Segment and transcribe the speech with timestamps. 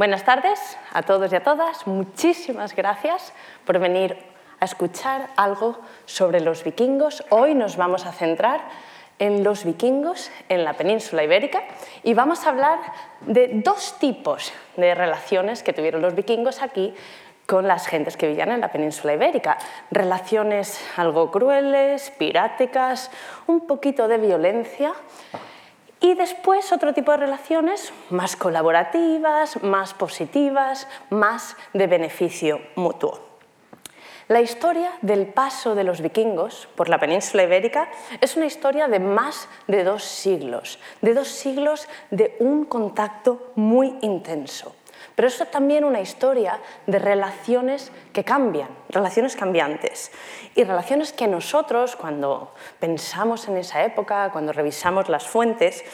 [0.00, 1.86] Buenas tardes a todos y a todas.
[1.86, 3.34] Muchísimas gracias
[3.66, 4.16] por venir
[4.58, 7.22] a escuchar algo sobre los vikingos.
[7.28, 8.62] Hoy nos vamos a centrar
[9.18, 11.64] en los vikingos en la península ibérica
[12.02, 12.78] y vamos a hablar
[13.20, 16.94] de dos tipos de relaciones que tuvieron los vikingos aquí
[17.44, 19.58] con las gentes que vivían en la península ibérica.
[19.90, 23.10] Relaciones algo crueles, piráticas,
[23.46, 24.94] un poquito de violencia
[26.00, 33.30] y después otro tipo de relaciones más colaborativas, más positivas, más de beneficio mutuo.
[34.28, 39.00] La historia del paso de los vikingos por la península ibérica es una historia de
[39.00, 44.76] más de dos siglos, de dos siglos de un contacto muy intenso.
[45.14, 50.12] Pero es también una historia de relaciones que cambian, relaciones cambiantes.
[50.54, 55.84] Y relaciones que nosotros, cuando pensamos en esa época, cuando revisamos las fuentes,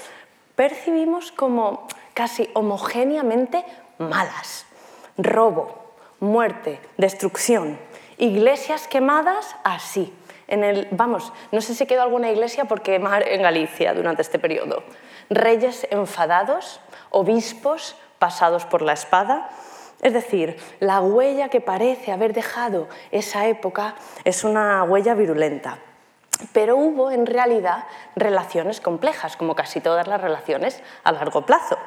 [0.55, 3.65] percibimos como casi homogéneamente
[3.99, 4.67] malas.
[5.19, 7.79] Robo, muerte, destrucción.
[8.19, 10.13] Iglesias quemadas, así.
[10.49, 14.39] En el, vamos, no sé si quedó alguna iglesia por quemar en Galicia durante este
[14.39, 14.85] periodo.
[15.29, 16.81] Reyes enfadados,
[17.11, 19.49] obispos pasados por la espada.
[20.03, 25.79] Es decir, la huella que parece haber dejado esa época es una huella virulenta.
[26.53, 31.79] Pero hubo en realidad relaciones complejas, como casi todas las relaciones a largo plazo.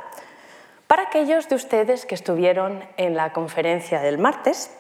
[0.88, 4.72] Para aquellos de ustedes que estuvieron en la conferencia del martes,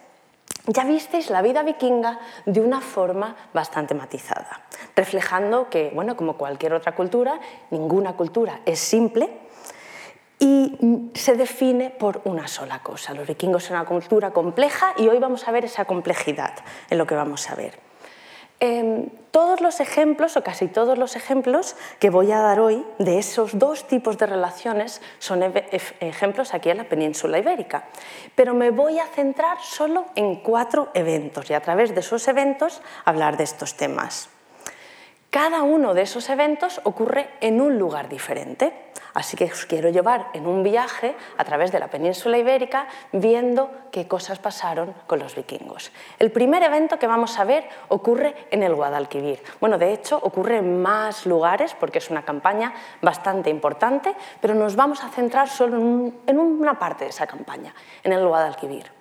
[0.66, 4.61] ya visteis la vida vikinga de una forma bastante matizada,
[4.95, 9.30] reflejando que, bueno, como cualquier otra cultura, ninguna cultura es simple,
[10.39, 13.13] y se define por una sola cosa.
[13.13, 16.53] Los vikingos son una cultura compleja y hoy vamos a ver esa complejidad
[16.89, 17.89] en lo que vamos a ver.
[18.61, 23.17] Em, todos los ejemplos, o casi todos los ejemplos que voy a dar hoy de
[23.17, 25.43] esos dos tipos de relaciones son
[26.01, 27.85] ejemplos aquí en la península ibérica.
[28.35, 32.81] Pero me voy a centrar solo en cuatro eventos y a través de esos eventos
[33.05, 34.29] hablar de estos temas.
[35.29, 38.73] Cada uno de esos eventos ocurre en un lugar diferente.
[39.13, 43.69] Así que os quiero llevar en un viaje a través de la península ibérica viendo
[43.91, 45.91] qué cosas pasaron con los vikingos.
[46.17, 49.41] El primer evento que vamos a ver ocurre en el Guadalquivir.
[49.59, 54.75] Bueno, de hecho, ocurre en más lugares porque es una campaña bastante importante, pero nos
[54.75, 57.73] vamos a centrar solo en, una parte de esa campaña,
[58.03, 58.98] en el Guadalquivir.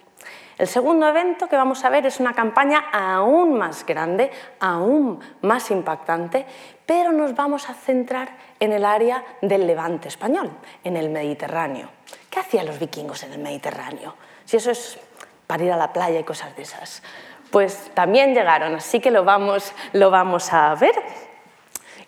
[0.59, 5.71] El segundo evento que vamos a ver es una campaña aún más grande, aún más
[5.71, 6.45] impactante,
[6.85, 10.51] pero nos vamos a centrar en el área del levante español,
[10.83, 11.89] en el Mediterráneo.
[12.29, 14.17] ¿Qué hacían los vikingos en el Mediterráneo?
[14.45, 14.99] Si eso es
[15.47, 17.03] para ir a la playa y cosas de esas.
[17.51, 20.95] Pues también llegaron, así que lo vamos, lo vamos a ver.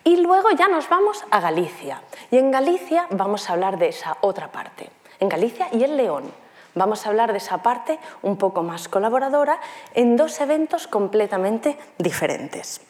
[0.03, 2.01] Y luego ya nos vamos a Galicia.
[2.29, 4.89] Y en Galicia vamos a hablar de esa otra parte.
[5.19, 6.31] En Galicia y en León.
[6.75, 9.59] Vamos a hablar de esa parte un poco más colaboradora
[9.93, 12.81] en dos eventos completamente diferentes.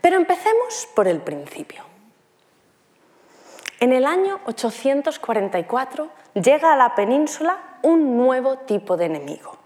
[0.00, 1.82] Pero empecemos por el principio.
[3.80, 9.56] En el año 844 llega a la península un nuevo tipo de enemigo.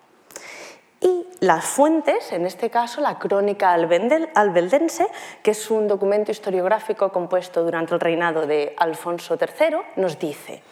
[1.01, 5.09] Y las fuentes, en este caso la crónica albeldense,
[5.43, 10.63] que es un documento historiográfico compuesto durante el reinado de Alfonso III, nos dice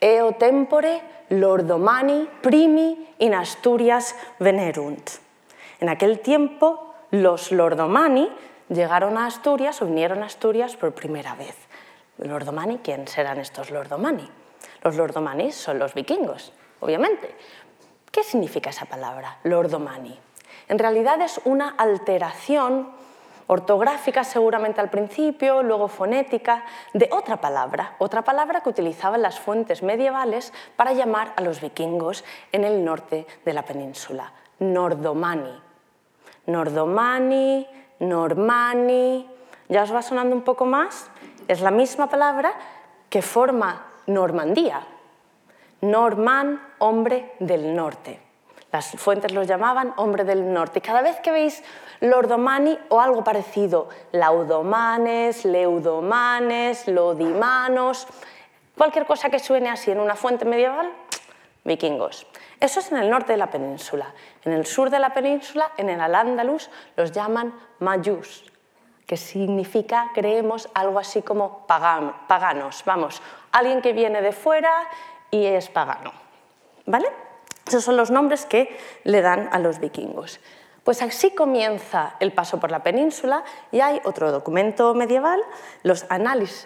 [0.00, 1.00] eo tempore
[1.30, 5.10] lordomani primi in Asturias venerunt.
[5.80, 8.28] En aquel tiempo los lordomani
[8.68, 11.56] llegaron a Asturias o vinieron a Asturias por primera vez.
[12.18, 14.28] Lordomani, ¿quién serán estos lordomani?
[14.82, 17.34] Los lordomani son los vikingos, obviamente.
[18.10, 20.16] ¿Qué significa esa palabra, lordomani?
[20.68, 22.90] En realidad es una alteración
[23.46, 29.82] ortográfica seguramente al principio, luego fonética, de otra palabra, otra palabra que utilizaban las fuentes
[29.82, 35.60] medievales para llamar a los vikingos en el norte de la península, nordomani.
[36.46, 37.66] Nordomani,
[38.00, 39.30] normani,
[39.68, 41.10] ¿ya os va sonando un poco más?
[41.48, 42.52] Es la misma palabra
[43.08, 44.82] que forma Normandía.
[45.80, 48.20] Norman, hombre del norte.
[48.70, 50.80] Las fuentes los llamaban hombre del norte.
[50.80, 51.62] Y cada vez que veis
[52.00, 58.06] Lordomani o algo parecido, Laudomanes, Leudomanes, Lodimanos,
[58.76, 60.90] cualquier cosa que suene así en una fuente medieval,
[61.64, 62.26] vikingos.
[62.60, 64.14] Eso es en el norte de la península.
[64.44, 68.44] En el sur de la península, en el Al-Ándalus, los llaman mayús,
[69.06, 72.82] que significa, creemos, algo así como paganos.
[72.86, 74.72] Vamos, alguien que viene de fuera
[75.30, 76.12] y es pagano.
[76.86, 77.08] ¿Vale?
[77.66, 80.38] Esos son los nombres que le dan a los vikingos.
[80.84, 83.42] Pues así comienza el paso por la península
[83.72, 85.40] y hay otro documento medieval,
[85.82, 86.04] los,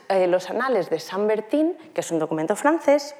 [0.08, 3.14] eh, los Anales de Saint Bertin, que es un documento francés,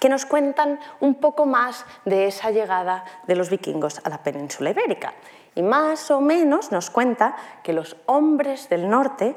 [0.00, 4.70] que nos cuentan un poco más de esa llegada de los vikingos a la península
[4.70, 5.14] ibérica.
[5.54, 9.36] Y más o menos nos cuenta que los hombres del norte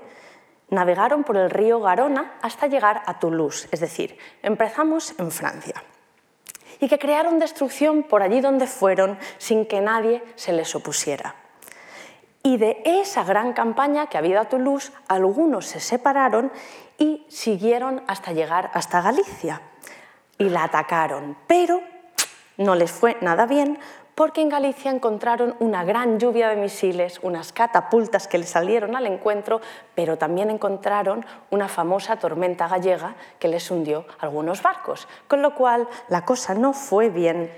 [0.69, 5.83] navegaron por el río Garona hasta llegar a Toulouse, es decir, empezamos en Francia.
[6.79, 11.35] Y que crearon destrucción por allí donde fueron sin que nadie se les opusiera.
[12.41, 16.51] Y de esa gran campaña que había a Toulouse, algunos se separaron
[16.97, 19.61] y siguieron hasta llegar hasta Galicia.
[20.37, 21.81] Y la atacaron, pero
[22.57, 23.77] no les fue nada bien
[24.19, 29.07] porque en Galicia encontraron una gran lluvia de misiles, unas catapultas que les salieron al
[29.07, 29.61] encuentro,
[29.95, 35.87] pero también encontraron una famosa tormenta gallega que les hundió algunos barcos, con lo cual
[36.09, 37.49] la cosa no fue bien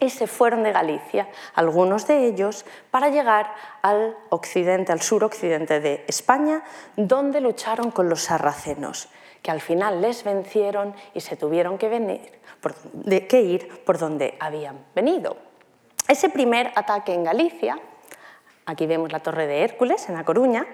[0.00, 6.04] y se fueron de Galicia, algunos de ellos, para llegar al occidente, al suroccidente de
[6.08, 6.64] España,
[6.96, 9.10] donde lucharon con los sarracenos,
[9.42, 12.32] que al final les vencieron y se tuvieron que, venir,
[13.28, 15.49] que ir por donde habían venido.
[16.10, 17.78] Ese primer ataque en Galicia,
[18.66, 20.66] aquí vemos la Torre de Hércules en La Coruña,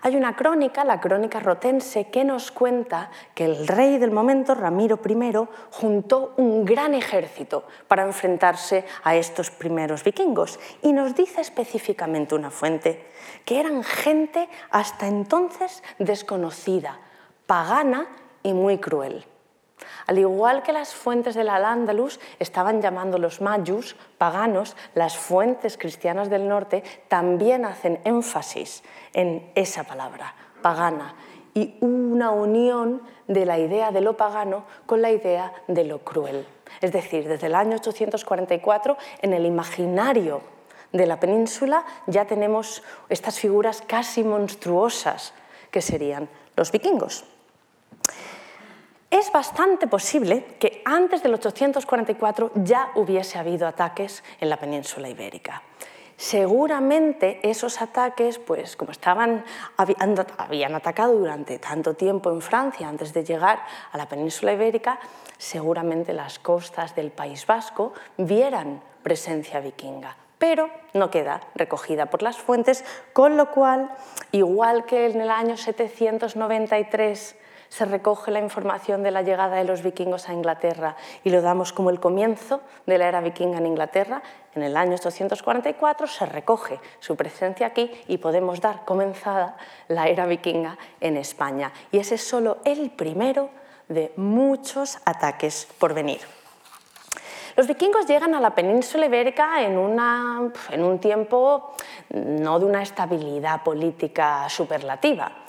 [0.00, 4.98] hay una crónica, la crónica rotense, que nos cuenta que el rey del momento, Ramiro
[5.06, 10.58] I, juntó un gran ejército para enfrentarse a estos primeros vikingos.
[10.80, 13.10] Y nos dice específicamente una fuente
[13.44, 16.98] que eran gente hasta entonces desconocida,
[17.44, 18.06] pagana
[18.42, 19.26] y muy cruel.
[20.06, 26.30] Al igual que las fuentes del Al-Ándalus estaban llamando los mayus, paganos, las fuentes cristianas
[26.30, 28.82] del norte también hacen énfasis
[29.12, 31.14] en esa palabra, pagana,
[31.54, 36.46] y una unión de la idea de lo pagano con la idea de lo cruel.
[36.80, 40.40] Es decir, desde el año 844, en el imaginario
[40.92, 45.32] de la península ya tenemos estas figuras casi monstruosas
[45.70, 47.24] que serían los vikingos.
[49.12, 55.60] Es bastante posible que antes del 844 ya hubiese habido ataques en la península ibérica.
[56.16, 59.44] Seguramente esos ataques, pues como estaban,
[59.76, 63.60] habían atacado durante tanto tiempo en Francia antes de llegar
[63.92, 64.98] a la península ibérica,
[65.36, 72.36] seguramente las costas del País Vasco vieran presencia vikinga pero no queda recogida por las
[72.36, 73.90] fuentes, con lo cual,
[74.32, 77.36] igual que en el año 793
[77.72, 81.72] se recoge la información de la llegada de los vikingos a Inglaterra y lo damos
[81.72, 84.22] como el comienzo de la era vikinga en Inglaterra.
[84.54, 89.56] En el año 844 se recoge su presencia aquí y podemos dar comenzada
[89.88, 91.72] la era vikinga en España.
[91.90, 93.48] Y ese es solo el primero
[93.88, 96.20] de muchos ataques por venir.
[97.56, 101.72] Los vikingos llegan a la península ibérica en, en un tiempo
[102.10, 105.41] no de una estabilidad política superlativa.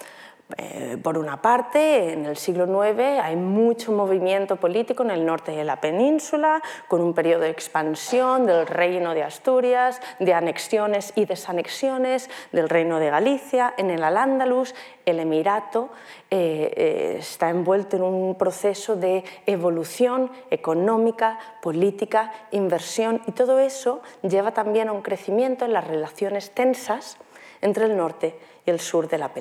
[0.57, 5.51] Eh, por una parte, en el siglo IX hay mucho movimiento político en el norte
[5.51, 11.25] de la península, con un periodo de expansión del reino de Asturias, de anexiones y
[11.25, 13.73] desanexiones del reino de Galicia.
[13.77, 15.89] En el Al-Ándalus, el Emirato
[16.29, 24.01] eh, eh, está envuelto en un proceso de evolución económica, política, inversión, y todo eso
[24.21, 27.17] lleva también a un crecimiento en las relaciones tensas
[27.61, 29.33] entre el norte y el sur de la,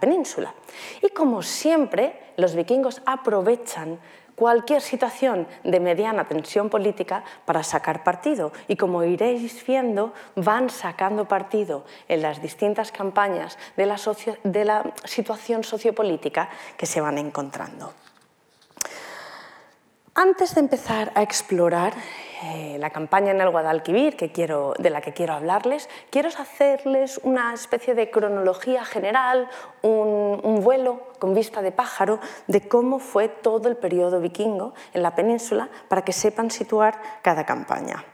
[0.00, 0.54] península.
[1.02, 3.98] Y como siempre, los vikingos aprovechan
[4.34, 8.52] cualquier situación de mediana tensión política para sacar partido.
[8.68, 14.00] Y como iréis viendo, van sacando partido en las distintas campañas de la,
[14.44, 16.48] de la situación sociopolítica
[16.78, 17.92] que se van encontrando.
[20.14, 21.94] Antes de empezar a explorar
[22.42, 27.20] eh, la campaña en el Guadalquivir que quiero, de la que quiero hablarles, quiero hacerles
[27.22, 29.48] una especie de cronología general,
[29.82, 35.14] un, vuelo con vista de pájaro de cómo fue todo el periodo vikingo en la
[35.14, 38.04] península para que sepan situar cada campaña.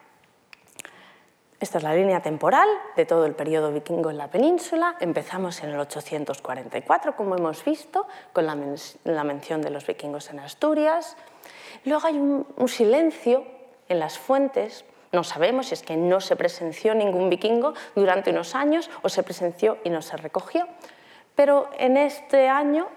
[1.58, 4.96] Esta es la línea temporal de todo el periodo vikingo en la península.
[5.00, 11.16] Empezamos en el 844, como hemos visto, con la mención de los vikingos en Asturias.
[11.86, 13.44] Luego hay un, silencio
[13.88, 18.54] en las fuentes no sabemos si es que no se presenció ningún vikingo durante unos
[18.54, 20.66] años o se presenció y no se recogió.
[21.34, 22.88] Pero en este año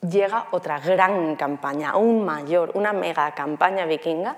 [0.00, 4.36] llega otra gran campaña, aún mayor, una mega campaña vikinga,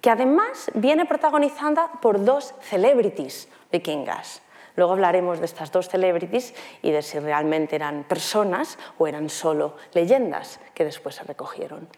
[0.00, 4.42] que además viene protagonizada por dos celebrities vikingas.
[4.76, 9.76] Luego hablaremos de estas dos celebrities y de si realmente eran personas o eran solo
[9.92, 11.88] leyendas que después se recogieron.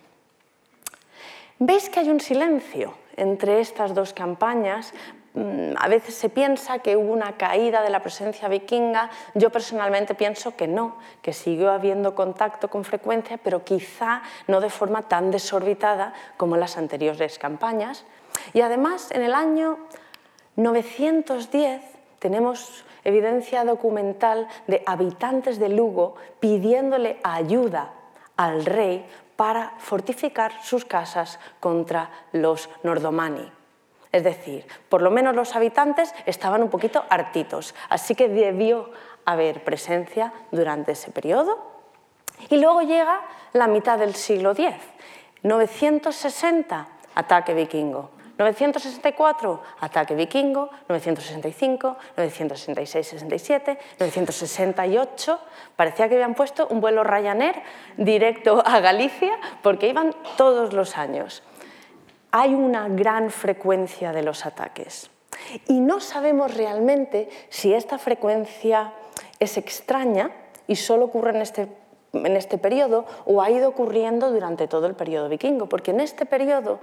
[1.58, 4.92] ¿Veis que hay un silencio entre estas dos campañas
[5.34, 9.10] mm, a veces se piensa que hubo una caída de la presencia vikinga.
[9.34, 14.70] Yo personalmente pienso que no, que siguió habiendo contacto con frecuencia, pero quizá no de
[14.70, 18.04] forma tan desorbitada como en las anteriores campañas.
[18.52, 19.78] Y además, en el año
[20.56, 21.82] 910
[22.18, 27.92] tenemos evidencia documental de habitantes de Lugo pidiéndole ayuda
[28.36, 29.04] al rey
[29.36, 33.50] para fortificar sus casas contra los nordomani.
[34.12, 38.90] Es decir, por lo menos los habitantes estaban un poquito hartitos, así que debió
[39.24, 41.58] haber presencia durante ese periodo.
[42.48, 43.22] Y luego llega
[43.52, 44.72] la mitad del siglo X,
[45.42, 48.13] 960, ataque vikingo.
[48.38, 55.40] 964, ataque vikingo, 965, 966, 67, 968,
[55.76, 57.62] parecía que habían puesto un vuelo Ryanair
[57.96, 61.42] directo a Galicia porque iban todos los años.
[62.32, 65.10] Hay una gran frecuencia de los ataques
[65.68, 68.92] y no sabemos realmente si esta frecuencia
[69.38, 70.30] es extraña
[70.66, 71.68] y solo ocurre en este
[72.14, 76.26] en este periodo o ha ido ocurriendo durante todo el periodo vikingo, porque en este
[76.26, 76.78] periodo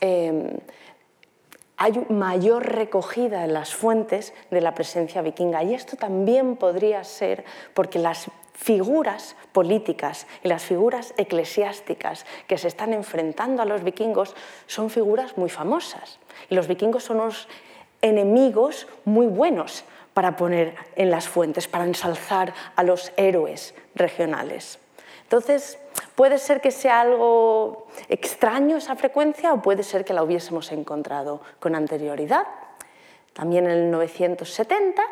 [0.00, 0.58] eh,
[1.82, 5.64] hay mayor recogida en las fuentes de la presencia vikinga.
[5.64, 12.68] Y esto también podría ser porque las figuras políticas y las figuras eclesiásticas que se
[12.68, 14.36] están enfrentando a los vikingos
[14.68, 16.20] son figuras muy famosas.
[16.48, 17.48] Y los vikingos son unos
[18.00, 19.82] enemigos muy buenos
[20.14, 24.78] para poner en las fuentes, para ensalzar a los héroes regionales.
[25.24, 25.78] Entonces,
[26.22, 31.40] puede ser que sea algo extraño esa frecuencia o puede ser que la hubiésemos encontrado
[31.58, 32.46] con anterioridad.
[33.32, 35.02] También en el 970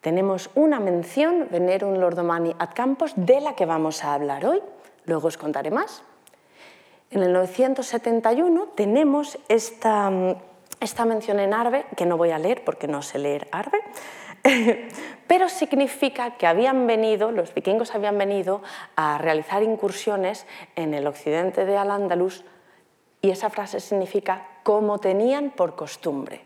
[0.00, 4.60] tenemos una mención, Venerum Lordomani ad Campos, de la que vamos a hablar hoy.
[5.04, 6.02] Luego os contaré más.
[7.12, 10.10] En el 971 tenemos esta,
[10.80, 13.78] esta mención en Arbe, que no voy a leer porque no sé leer Arbe,
[15.26, 18.62] pero significa que habían venido, los vikingos habían venido
[18.94, 22.44] a realizar incursiones en el occidente de Al-Ándalus
[23.22, 26.42] y esa frase significa como tenían por costumbre.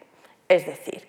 [0.49, 1.09] Es decir,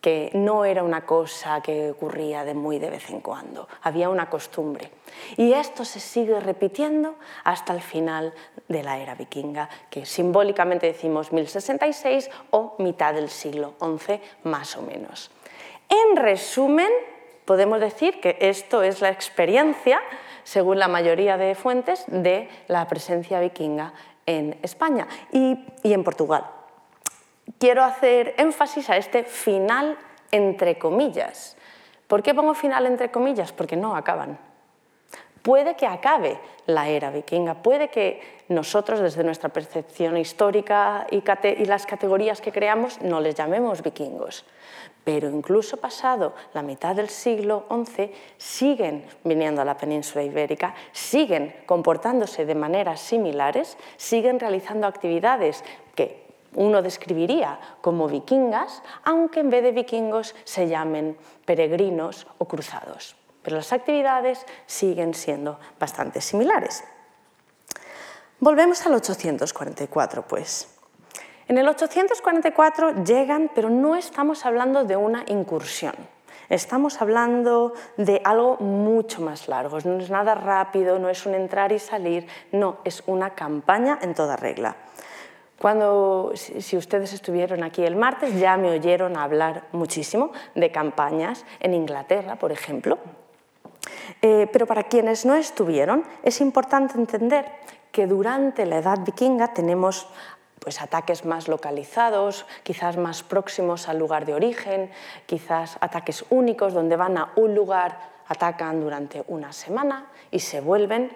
[0.00, 4.28] que no era una cosa que ocurría de muy de vez en cuando, había una
[4.28, 4.90] costumbre.
[5.36, 7.14] Y esto se sigue repitiendo
[7.44, 8.34] hasta el final
[8.66, 14.82] de la era vikinga, que simbólicamente decimos 1066 o mitad del siglo XI más o
[14.82, 15.30] menos.
[15.92, 16.88] En resumen,
[17.44, 20.00] podemos decir que esto es la experiencia,
[20.42, 23.92] según la mayoría de fuentes, de la presencia vikinga
[24.24, 26.46] en España y, en Portugal.
[27.58, 29.98] Quiero hacer énfasis a este final
[30.30, 31.58] entre comillas.
[32.06, 33.52] ¿Por qué pongo final entre comillas?
[33.52, 34.38] Porque no acaban.
[35.42, 41.22] Puede que acabe la era vikinga, puede que nosotros desde nuestra percepción histórica y,
[41.66, 44.44] las categorías que creamos no les llamemos vikingos,
[45.04, 51.54] pero incluso pasado la mitad del siglo XI siguen viniendo a la península ibérica, siguen
[51.66, 56.22] comportándose de maneras similares, siguen realizando actividades que
[56.54, 63.16] uno describiría como vikingas, aunque en vez de vikingos se llamen peregrinos o cruzados.
[63.42, 66.84] Pero las actividades siguen siendo bastante similares.
[68.38, 70.68] Volvemos al 844, pues.
[71.52, 75.92] En el 844 llegan, pero no estamos hablando de una incursión.
[76.48, 79.78] Estamos hablando de algo mucho más largo.
[79.84, 84.14] No es nada rápido, no es un entrar y salir, no, es una campaña en
[84.14, 84.76] toda regla.
[85.58, 91.74] Cuando, si ustedes estuvieron aquí el martes, ya me oyeron hablar muchísimo de campañas en
[91.74, 92.96] Inglaterra, por ejemplo.
[94.22, 97.44] Eh, pero para quienes no estuvieron, es importante entender
[97.90, 100.08] que durante la edad vikinga tenemos
[100.62, 104.90] pues, ataques más localizados, quizás más próximos al lugar de origen,
[105.26, 111.10] quizás ataques únicos donde van a un lugar, atacan durante una semana y se vuelven.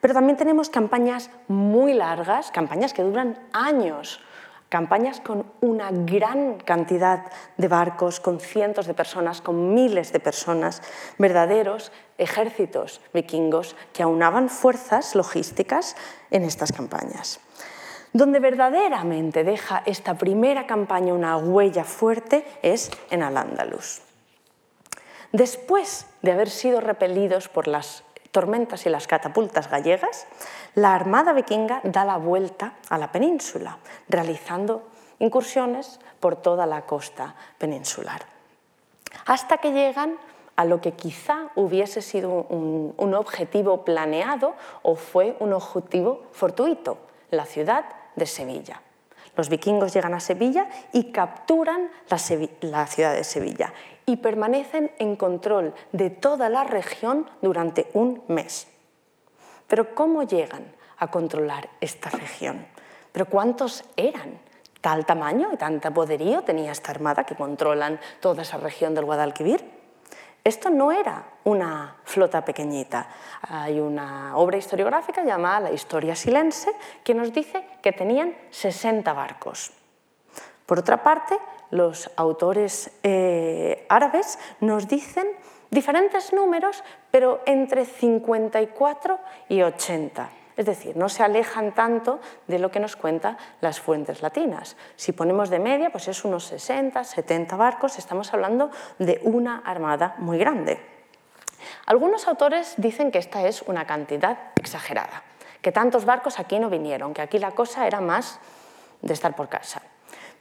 [0.00, 4.20] Pero también tenemos campañas muy largas, campañas que duran años,
[4.68, 7.24] campañas con una gran cantidad
[7.56, 10.82] de barcos, con cientos de personas, con miles de personas,
[11.18, 15.96] verdaderos ejércitos vikingos que aunaban fuerzas logísticas
[16.30, 17.40] en estas campañas.
[18.18, 24.02] Donde verdaderamente deja esta primera campaña una huella fuerte es en Al-Ándalus.
[25.30, 30.26] Después de haber sido repelidos por las tormentas y las catapultas gallegas,
[30.74, 34.82] la armada vikinga da la vuelta a la península, realizando
[35.20, 38.22] incursiones por toda la costa peninsular,
[39.26, 40.18] hasta que llegan
[40.56, 46.98] a lo que quizá hubiese sido un, objetivo planeado o fue un objetivo fortuito,
[47.30, 47.84] la ciudad
[48.18, 48.82] de Sevilla.
[49.36, 53.72] los vikingos llegan a Sevilla y capturan la, ciudad de Sevilla
[54.04, 58.66] y permanecen en control de toda la región durante un mes.
[59.68, 62.66] Pero ¿cómo llegan a controlar esta región?
[63.12, 64.40] ¿Pero cuántos eran?
[64.80, 69.77] ¿Tal tamaño y tanto poderío tenía esta armada que controlan toda esa región del Guadalquivir?
[70.44, 73.08] Esto no era una flota pequeñita.
[73.42, 76.72] Hay una obra historiográfica llamada La Historia Silense
[77.04, 79.72] que nos dice que tenían 60 barcos.
[80.66, 81.38] Por otra parte,
[81.70, 85.26] los autores eh, árabes nos dicen
[85.70, 89.18] diferentes números, pero entre 54
[89.48, 90.30] y 80.
[90.58, 94.76] Es decir, no se alejan tanto de lo que nos cuentan las fuentes latinas.
[94.96, 100.16] Si ponemos de media, pues es unos 60, 70 barcos, estamos hablando de una armada
[100.18, 100.80] muy grande.
[101.86, 105.22] Algunos autores dicen que esta es una cantidad exagerada,
[105.62, 108.40] que tantos barcos aquí no vinieron, que aquí la cosa era más
[109.00, 109.80] de estar por casa.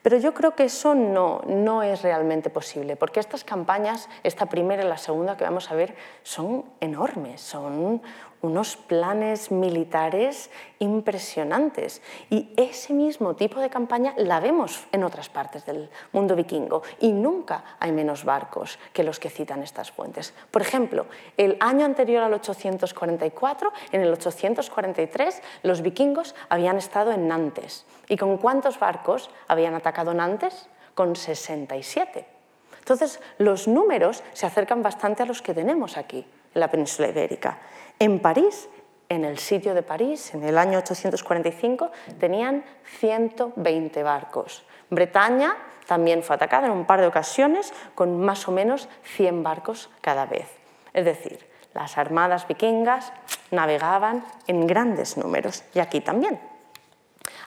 [0.02, 4.84] Pero yo creo que eso no, no, es realmente posible, porque estas campañas, esta primera
[4.84, 8.02] y la segunda que vamos a ver, son enormes, son
[8.42, 12.02] unos planes militares impresionantes.
[12.30, 17.12] Y ese mismo tipo de campaña la vemos en otras partes del mundo vikingo y
[17.12, 20.34] nunca hay menos barcos que los que citan estas fuentes.
[20.52, 21.06] Por ejemplo,
[21.38, 27.86] el año anterior al 844, en el 843, los vikingos habían estado en Nantes.
[28.08, 30.70] ¿Y con cuántos barcos habían atacado Nantes?
[30.94, 32.38] Con 67.
[32.80, 37.60] Entonces, los números se acercan bastante a los que tenemos aquí, en la península ibérica.
[38.00, 38.70] En París,
[39.10, 42.64] en el sitio de París, en el año 845, tenían
[43.00, 44.64] 120 barcos.
[44.90, 45.56] Bretaña
[45.88, 50.26] también fue atacada en un par de ocasiones con más o menos 100 barcos cada
[50.26, 50.48] vez.
[50.94, 53.14] Es decir, las armadas vikingas
[53.52, 56.40] navegaban en grandes números y aquí también.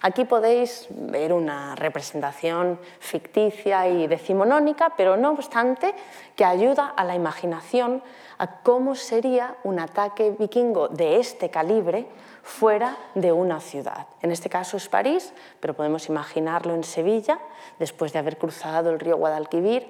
[0.02, 5.95] Aquí podéis ver una representación ficticia y decimonónica, pero no obstante
[6.37, 8.02] que ayuda a la imaginación
[8.38, 12.07] a cómo sería un ataque vikingo de este calibre
[12.42, 14.07] fuera de una ciudad.
[14.23, 17.38] En este caso es París, pero podemos imaginarlo en Sevilla,
[17.78, 19.86] después de haber cruzado el río Guadalquivir,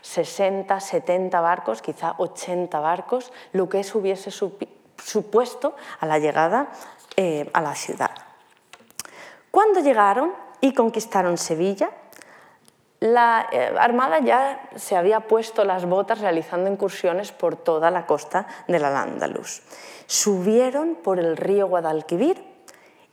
[0.00, 6.70] 60, 70 barcos, quizá 80 barcos, lo que eso hubiese supuesto a la llegada
[7.16, 8.10] eh, a la ciudad.
[9.54, 11.88] Cuando llegaron y conquistaron Sevilla,
[12.98, 18.48] la eh, Armada ya se había puesto las botas realizando incursiones por toda la costa
[18.66, 19.62] del Al-Ándalus.
[20.08, 22.44] Subieron por el río Guadalquivir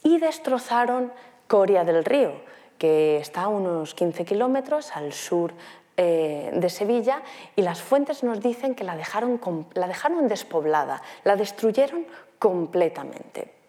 [0.01, 1.13] y destrozaron
[1.45, 2.32] Coria del Río,
[2.80, 5.54] que está a unos 15 kilómetros al sur
[5.95, 7.21] eh, de Sevilla
[7.56, 9.39] y las fuentes nos dicen que la dejaron,
[9.75, 12.08] la dejaron despoblada, la destruyeron
[12.39, 13.61] completamente.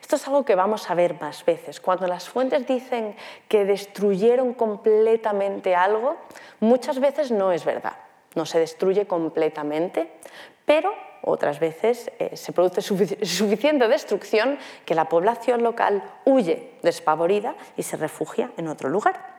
[0.00, 1.80] Esto es algo que vamos a ver más veces.
[1.80, 3.16] Cuando las fuentes dicen
[3.48, 6.16] que destruyeron completamente algo,
[6.60, 7.96] muchas veces no es verdad.
[8.34, 10.10] No se destruye completamente,
[10.64, 10.92] pero
[11.22, 17.96] otras veces eh, se produce suficiente destrucción que la población local huye despavorida y se
[17.96, 19.33] refugia en otro lugar.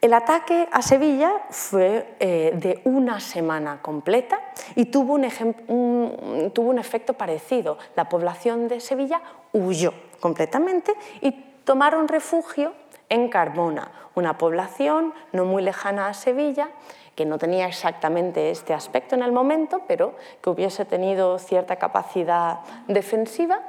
[0.00, 4.40] El ataque a Sevilla fue eh, de una semana completa
[4.74, 7.76] y tuvo un, tuvo un efecto parecido.
[7.96, 9.20] La población de Sevilla
[9.52, 11.32] huyó completamente y
[11.64, 12.72] tomaron refugio
[13.10, 16.70] en Carmona, una población no muy lejana a Sevilla,
[17.14, 22.60] que no tenía exactamente este aspecto en el momento, pero que hubiese tenido cierta capacidad
[22.88, 23.60] defensiva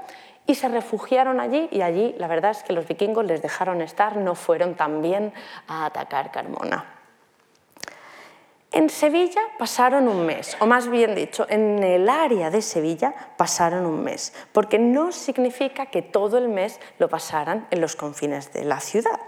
[0.51, 4.17] y se refugiaron allí y allí la verdad es que los vikingos les dejaron estar,
[4.17, 5.33] no fueron también
[5.65, 6.97] a atacar Carmona.
[8.73, 13.85] En Sevilla pasaron un mes, o más bien dicho, en el área de Sevilla pasaron
[13.85, 18.65] un mes, porque no significa que todo el mes lo pasaran en los confines de
[18.65, 19.21] la ciudad.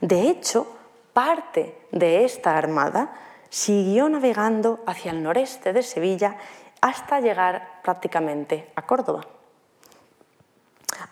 [0.00, 0.66] De hecho,
[1.12, 3.14] parte de esta armada
[3.50, 6.38] siguió navegando hacia el noreste de Sevilla
[6.80, 9.35] hasta llegar prácticamente a Córdoba.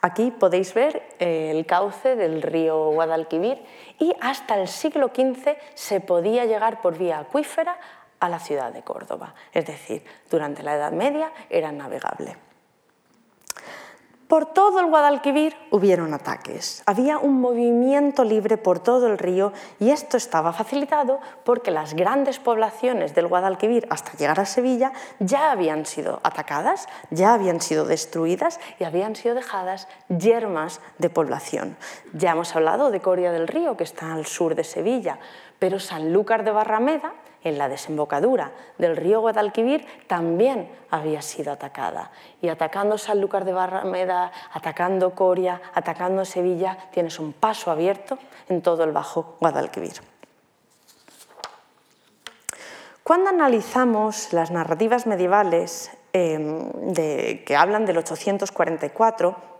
[0.01, 3.62] Aquí podéis ver eh, el cauce del río Guadalquivir
[3.99, 7.79] y hasta el siglo XV se podía llegar por vía acuífera
[8.20, 12.37] a la ciudad de Córdoba, es decir, durante la Edad Media era navegable.
[14.35, 16.83] Por todo el Guadalquivir hubieron ataques.
[16.87, 22.40] Había un movimiento libre por todo el río y esto estaba facilitado porque las grandes
[22.40, 28.59] poblaciones del Guadalquivir hasta llegar a Sevilla ya habían sido atacadas, ya habían sido destruidas
[28.81, 31.77] y habían sido dejadas yermas de población.
[32.12, 35.20] Ya hemos hablado de Coria del Río, que está al sur de Sevilla,
[35.61, 37.12] pero Sanlúcar de Barrameda
[37.44, 42.11] en la desembocadura del río Guadalquivir también había sido atacada.
[42.42, 48.83] Y atacando Sanlúcar de Barrameda, atacando Coria, atacando Sevilla, tienes un paso abierto en todo
[48.85, 50.00] el Bajo Guadalquivir.
[53.04, 59.53] Cuando analizamos las narrativas medievales em, que hablan del 844,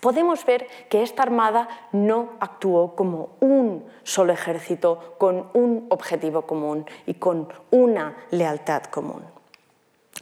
[0.00, 6.86] podemos ver que esta armada no actuó como un solo ejército con un objetivo común
[7.06, 9.24] y con una lealtad común.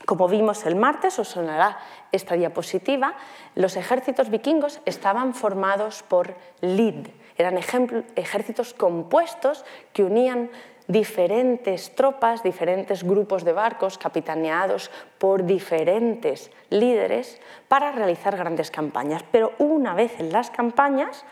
[0.05, 1.79] Como vimos el martes, os sonará
[2.12, 3.15] esta diapositiva,
[3.55, 7.09] los ejércitos vikingos estaban formados por lid,
[7.39, 10.51] eran ejércitos compuestos que unían
[10.88, 19.25] diferentes tropas, diferentes grupos de barcos capitaneados por diferentes líderes para realizar grandes campañas.
[19.31, 21.25] Pero una vez en las campañas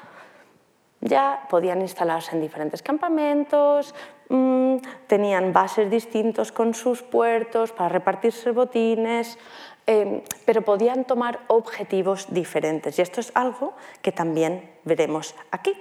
[1.00, 3.94] ya podían instalarse en diferentes campamentos,
[4.28, 9.38] mm, tenían bases distintos con sus puertos para repartirse botines,
[9.86, 12.98] em, pero podían tomar objetivos diferentes.
[12.98, 15.76] Y esto es algo que también veremos aquí.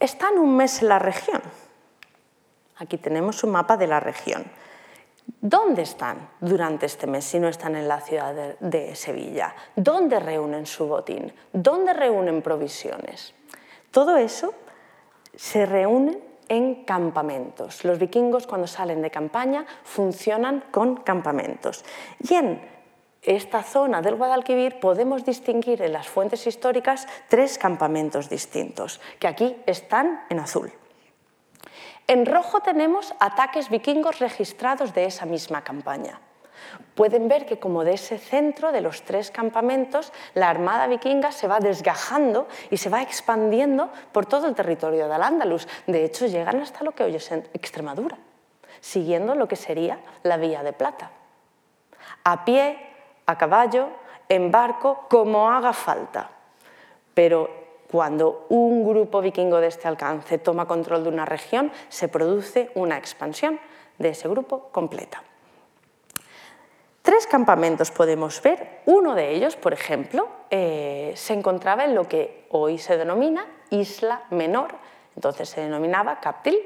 [0.00, 1.40] Están un mes en la región
[2.78, 4.44] Aquí tenemos un mapa de la región.
[5.40, 9.54] ¿Dónde están durante este mes si no están en la ciudad de, Sevilla?
[9.74, 11.32] ¿Dónde reúnen su botín?
[11.52, 13.34] ¿Dónde reúnen provisiones?
[13.90, 14.54] Todo eso
[15.34, 17.84] se reúne en campamentos.
[17.84, 21.84] Los vikingos cuando salen de campaña funcionan con campamentos.
[22.20, 22.60] Y en
[23.22, 29.56] esta zona del Guadalquivir podemos distinguir en las fuentes históricas tres campamentos distintos, que aquí
[29.66, 30.72] están en azul.
[32.08, 36.20] En rojo tenemos ataques vikingos registrados de esa misma campaña.
[36.94, 41.48] Pueden ver que como de ese centro de los tres campamentos, la armada vikinga se
[41.48, 45.68] va desgajando y se va expandiendo por todo el territorio de Al-Ándalus.
[45.86, 48.16] De hecho, llegan hasta lo que hoy es Extremadura,
[48.80, 51.10] siguiendo lo que sería la Vía de Plata.
[52.24, 52.78] A pie,
[53.26, 53.88] a caballo,
[54.28, 56.30] en barco, como haga falta.
[57.14, 62.70] Pero cuando un grupo vikingo de este alcance toma control de una región, se produce
[62.74, 63.60] una expansión
[63.98, 65.22] de ese grupo completa.
[67.02, 68.80] Tres campamentos podemos ver.
[68.86, 74.24] Uno de ellos, por ejemplo, eh, se encontraba en lo que hoy se denomina Isla
[74.30, 74.74] Menor,
[75.14, 76.58] entonces se denominaba Captil,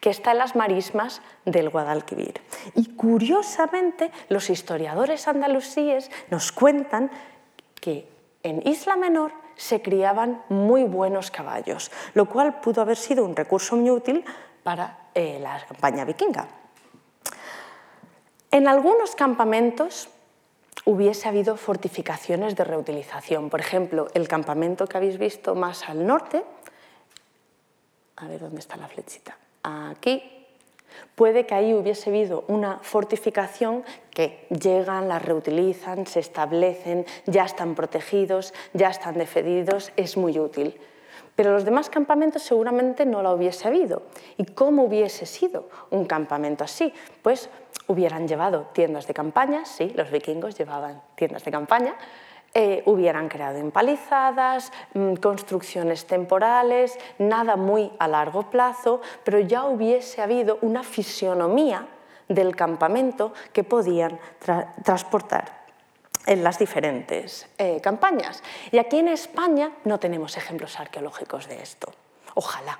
[0.00, 2.40] que está en las marismas del Guadalquivir.
[2.74, 7.10] Y curiosamente, los historiadores andalusíes nos cuentan
[7.78, 8.08] que
[8.42, 13.76] en Isla Menor se criaban muy buenos caballos, lo cual pudo haber sido un recurso
[13.76, 14.24] muy útil
[14.62, 16.48] para eh, la campaña vikinga.
[18.50, 20.08] En algunos campamentos
[20.86, 23.50] hubiese habido fortificaciones de reutilización.
[23.50, 26.42] Por ejemplo, el campamento que habéis visto más al norte,
[28.16, 30.39] a ver dónde está la flechita, aquí,
[31.14, 37.74] Puede que ahí hubiese habido una fortificación que llegan, la reutilizan, se establecen, ya están
[37.74, 40.80] protegidos, ya están defendidos, es muy útil.
[41.36, 44.02] Pero los demás campamentos seguramente no la hubiese habido.
[44.36, 46.92] ¿Y cómo hubiese sido un campamento así?
[47.22, 47.48] Pues
[47.86, 51.94] hubieran llevado tiendas de campaña, sí, los vikingos llevaban tiendas de campaña,
[52.52, 60.20] eh, hubieran creado empalizadas, mm, construcciones temporales, nada muy a largo plazo, pero ya hubiese
[60.20, 61.86] habido una fisionomía
[62.28, 64.18] del campamento que podían
[64.84, 65.60] transportar
[66.26, 68.42] en las diferentes eh, campañas.
[68.70, 71.92] Y aquí en España no tenemos ejemplos arqueológicos de esto.
[72.34, 72.78] Ojalá.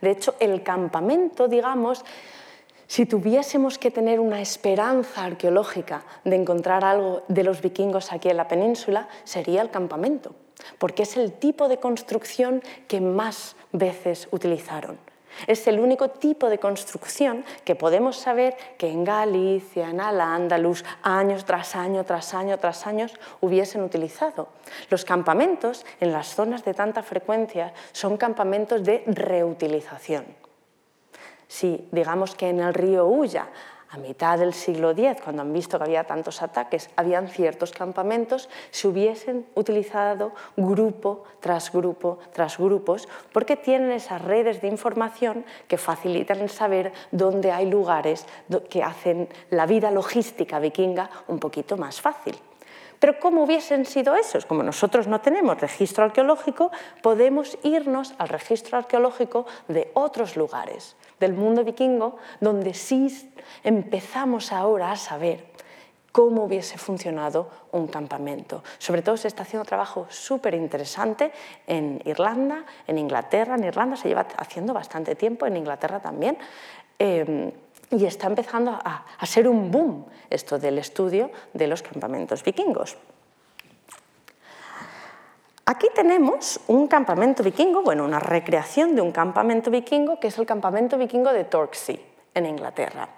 [0.00, 2.04] De hecho, el campamento, digamos,
[2.92, 8.36] si tuviésemos que tener una esperanza arqueológica de encontrar algo de los vikingos aquí en
[8.36, 10.34] la península, sería el campamento,
[10.76, 14.98] porque es el tipo de construcción que más veces utilizaron.
[15.46, 21.46] Es el único tipo de construcción que podemos saber que en Galicia, en Al-Ándalus, años
[21.46, 24.48] tras año, tras año, tras años, hubiesen utilizado.
[24.90, 30.41] Los campamentos en las zonas de tanta frecuencia son campamentos de reutilización
[31.52, 33.46] si digamos que en el río Ulla,
[33.90, 38.48] a mitad del siglo X, cuando han visto que había tantos ataques, habían ciertos campamentos,
[38.70, 45.76] se hubiesen utilizado grupo tras grupo tras grupos, porque tienen esas redes de información que
[45.76, 48.24] facilitan saber dónde hay lugares
[48.70, 52.34] que hacen la vida logística vikinga un poquito más fácil.
[52.98, 54.46] Pero ¿cómo hubiesen sido esos?
[54.46, 56.70] Como nosotros no tenemos registro arqueológico,
[57.02, 63.30] podemos irnos al registro arqueológico de otros lugares del mundo vikingo, donde sí
[63.62, 65.46] empezamos ahora a saber
[66.10, 68.62] cómo hubiese funcionado un campamento.
[68.78, 71.32] Sobre todo se está haciendo trabajo súper interesante
[71.66, 73.54] en Irlanda, en Inglaterra.
[73.54, 76.36] En Irlanda se lleva haciendo bastante tiempo, en Inglaterra también,
[76.98, 77.52] eh,
[77.90, 82.96] y está empezando a ser un boom esto del estudio de los campamentos vikingos.
[85.72, 90.44] Aquí tenemos un campamento vikingo, bueno, una recreación de un campamento vikingo, que es el
[90.44, 91.98] campamento vikingo de Torksey,
[92.34, 93.08] en Inglaterra.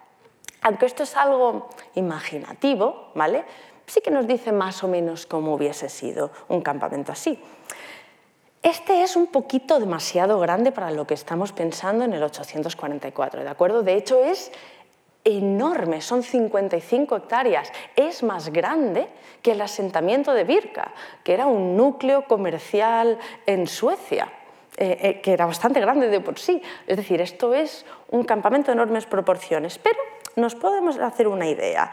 [0.63, 3.45] Aunque esto es algo imaginativo, ¿vale?
[3.87, 7.43] Sí que nos dice más o menos cómo hubiese sido un campamento así.
[8.63, 13.49] Este es un poquito demasiado grande para lo que estamos pensando en el 844, ¿de
[13.49, 13.83] acuerdo?
[13.83, 14.53] De hecho, es
[15.25, 17.73] enorme, son 55 hectáreas.
[17.97, 19.09] Es más grande
[19.43, 24.31] que el asentamiento de Birka, que era un núcleo comercial en Suecia.
[24.77, 26.61] Eh, eh, que era bastante grande de por sí.
[26.89, 30.01] Es decir, esto es un campamento de enormes proporciones, pero
[30.35, 31.93] nos podemos hacer una idea.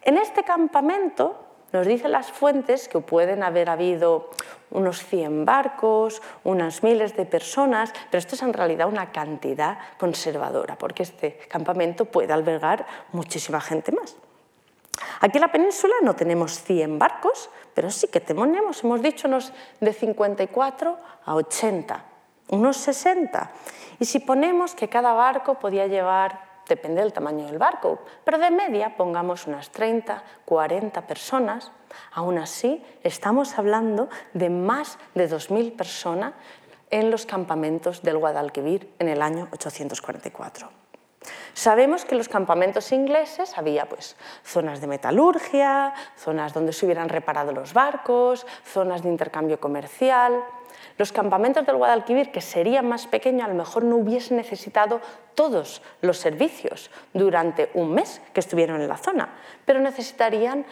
[0.00, 1.36] En este campamento
[1.72, 4.30] nos dicen las fuentes que pueden haber habido
[4.70, 10.76] unos 100 barcos, unas miles de personas, pero esto es en realidad una cantidad conservadora,
[10.76, 14.16] porque este campamento puede albergar muchísima gente más.
[15.20, 19.52] Aquí en la península no tenemos 100 barcos, pero sí que tenemos, hemos dicho, unos
[19.80, 22.04] de 54 a 80,
[22.48, 23.50] unos 60.
[23.98, 28.50] Y si ponemos que cada barco podía llevar depende del tamaño del barco, pero de
[28.50, 31.70] media pongamos unas 30, 40 personas,
[32.12, 36.32] aún así estamos hablando de más de 2.000 personas
[36.90, 40.70] en los campamentos del Guadalquivir en el año 844.
[41.52, 47.10] Sabemos que en los campamentos ingleses había pues, zonas de metalurgia, zonas donde se hubieran
[47.10, 50.42] reparado los barcos, zonas de intercambio comercial,
[50.98, 55.00] los campamentos del Guadalquivir, que serían más pequeños, a lo mejor no hubiesen necesitado
[55.34, 59.30] todos los servicios durante un mes que estuvieron en la zona,
[59.64, 60.64] pero necesitarían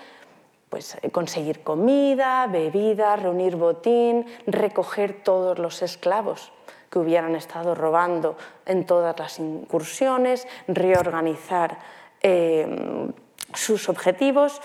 [0.69, 6.53] pues, conseguir comida, bebida, reunir botín, recoger todos los esclavos
[6.91, 11.79] que hubieran estado robando en todas las incursiones, reorganizar
[12.23, 13.13] eh,
[13.55, 14.61] sus objetivos.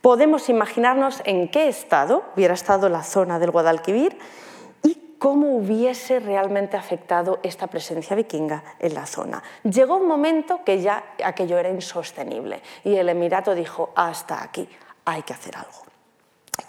[0.00, 4.18] Podemos imaginarnos en qué estado hubiera estado la zona del Guadalquivir
[5.18, 9.42] cómo hubiese realmente afectado esta presencia vikinga en la zona.
[9.64, 14.68] Llegó un momento que ya aquello era insostenible y el Emirato dijo, hasta aquí,
[15.04, 15.87] hay que hacer algo.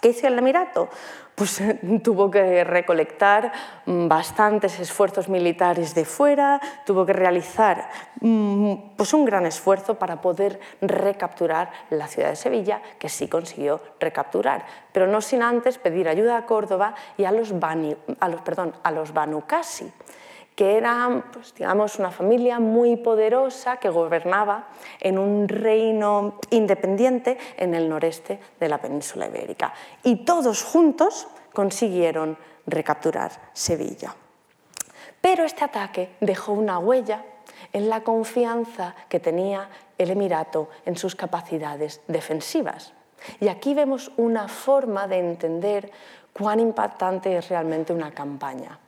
[0.00, 0.88] ¿Qué hizo el Emirato?
[1.34, 1.62] Pues
[2.02, 3.52] tuvo que recolectar
[3.86, 7.88] mm, bastantes esfuerzos militares de fuera, tuvo que realizar
[8.20, 13.80] mm, pues un gran esfuerzo para poder recapturar la ciudad de Sevilla, que sí consiguió
[13.98, 18.42] recapturar, pero no sin antes pedir ayuda a Córdoba y a los, Bani, a los,
[18.42, 19.90] perdón, a los Banucasi
[20.54, 24.68] que eran pues, digamos, una familia muy poderosa que gobernaba
[25.00, 29.72] en un reino independiente en el noreste de la península ibérica.
[30.02, 32.36] Y todos juntos consiguieron
[32.66, 34.14] recapturar Sevilla.
[35.20, 37.24] Pero este ataque dejó una huella
[37.72, 42.92] en la confianza que tenía el Emirato en sus capacidades defensivas.
[43.40, 45.90] Y aquí vemos una forma de entender
[46.32, 48.78] cuán impactante es realmente una campaña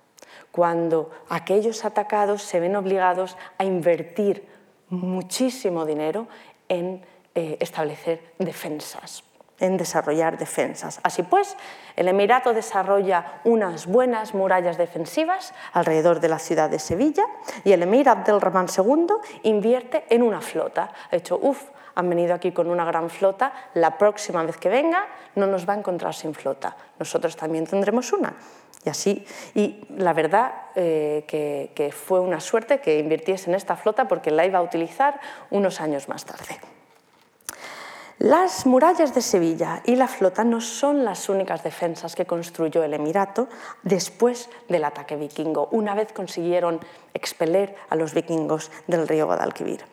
[0.52, 4.46] cuando aquellos atacados se ven obligados a invertir
[4.90, 6.28] muchísimo dinero
[6.68, 7.02] en
[7.34, 9.24] eh, establecer defensas
[9.62, 10.98] en desarrollar defensas.
[11.04, 11.56] Así pues,
[11.94, 17.24] el Emirato desarrolla unas buenas murallas defensivas alrededor de la ciudad de Sevilla
[17.62, 19.06] y el emir Abdelrahman II
[19.44, 20.90] invierte en una flota.
[21.10, 21.62] Ha dicho, uff,
[21.94, 25.74] han venido aquí con una gran flota, la próxima vez que venga no nos va
[25.74, 28.34] a encontrar sin flota, nosotros también tendremos una.
[28.84, 34.08] Y así, y la verdad eh, que, fue una suerte que invirtiese en esta flota
[34.08, 36.58] porque la iba a utilizar unos años más tarde.
[38.18, 42.94] Las murallas de Sevilla y la flota no son las únicas defensas que construyó el
[42.94, 43.48] Emirato
[43.82, 46.80] después del ataque vikingo, una vez consiguieron
[47.14, 49.84] expeler a los vikingos del río Guadalquivir.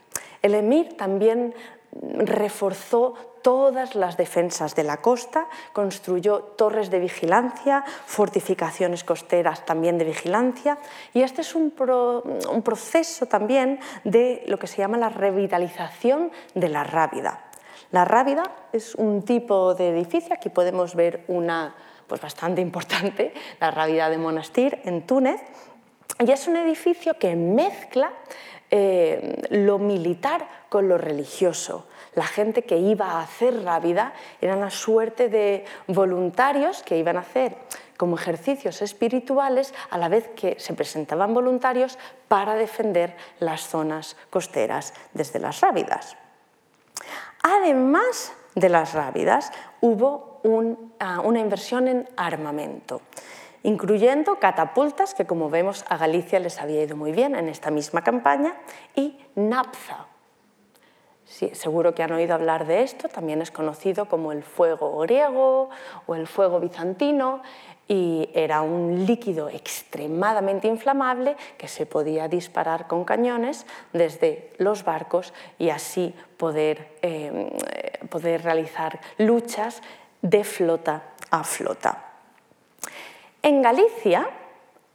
[0.41, 1.54] El emir también
[1.91, 10.06] reforzó todas las defensas de la costa, construyó torres de vigilancia, fortificaciones costeras también de
[10.06, 10.78] vigilancia
[11.13, 16.84] y este es un, proceso también de lo que se llama la revitalización de la
[16.84, 17.45] rábida.
[17.91, 21.75] La rábida es un tipo de edificio, aquí podemos ver una
[22.08, 25.41] pues bastante importante, la rábida de Monastir en Túnez,
[26.19, 28.12] y es un edificio que mezcla
[28.71, 31.88] eh, lo militar con lo religioso.
[32.19, 37.21] La gente que iba a hacer rábida era una suerte de voluntarios que iban a
[37.21, 37.55] hacer
[37.95, 44.93] como ejercicios espirituales a la vez que se presentaban voluntarios para defender las zonas costeras
[45.13, 46.17] desde las rábidas.
[47.41, 50.41] Además de las rábidas, hubo
[50.99, 52.99] ah, una inversión en armamento.
[53.63, 58.03] incluyendo catapultas, que como vemos a Galicia les había ido muy bien en esta misma
[58.03, 58.58] campaña,
[58.93, 60.08] y napza.
[61.29, 65.69] Sí, seguro que han oído hablar de esto, también es conocido como el fuego griego
[66.07, 67.43] o el fuego bizantino,
[67.87, 75.33] y era un líquido extremadamente inflamable que se podía disparar con cañones desde los barcos
[75.59, 77.51] y así poder, eh,
[78.09, 79.83] poder realizar luchas
[80.23, 82.05] de flota a flota.
[83.43, 84.29] En Galicia,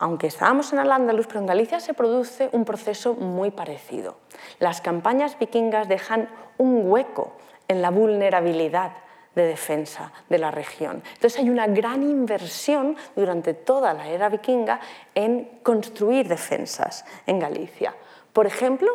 [0.05, 4.17] aunque estábamos en Al-Ándalus, pero en Galicia se produce un proceso muy parecido.
[4.59, 7.33] Las campañas vikingas dejan un hueco
[7.69, 8.93] en la vulnerabilidad
[9.35, 11.03] de defensa de la región.
[11.15, 14.79] Entonces hay una gran inversión durante toda la era vikinga
[15.15, 17.95] en construir defensas en Galicia.
[18.35, 18.91] Por ejemplo,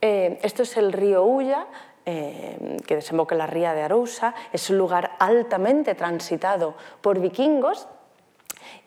[0.00, 1.66] eh, esto es el río Ulla,
[2.06, 7.88] eh, que desemboca en la ría de Arousa, es un lugar altamente transitado por vikingos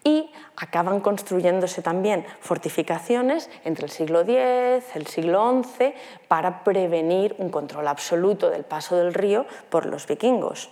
[0.03, 5.93] y acaban construyéndose también fortificaciones entre el siglo X, el siglo XI,
[6.27, 10.69] para prevenir un control absoluto del paso del río por los vikingos.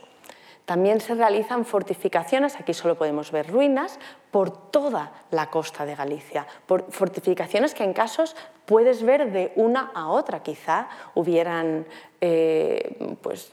[0.65, 3.99] También se realizan fortificaciones, aquí solo podemos ver ruinas,
[4.31, 9.91] por toda la costa de Galicia, por fortificaciones que en casos puedes ver de una
[9.93, 11.85] a otra, quizá hubieran
[12.19, 13.51] eh, pues,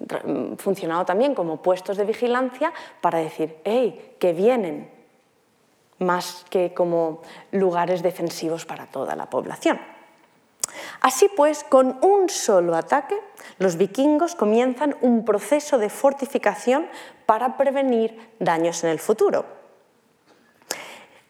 [0.56, 4.90] funcionado también como puestos de vigilancia para decir, hey, que vienen,
[6.02, 9.80] más que como lugares defensivos para toda la población.
[11.00, 13.20] Así pues, con un solo ataque,
[13.58, 16.86] los vikingos comienzan un proceso de fortificación
[17.26, 19.44] para prevenir daños en el futuro.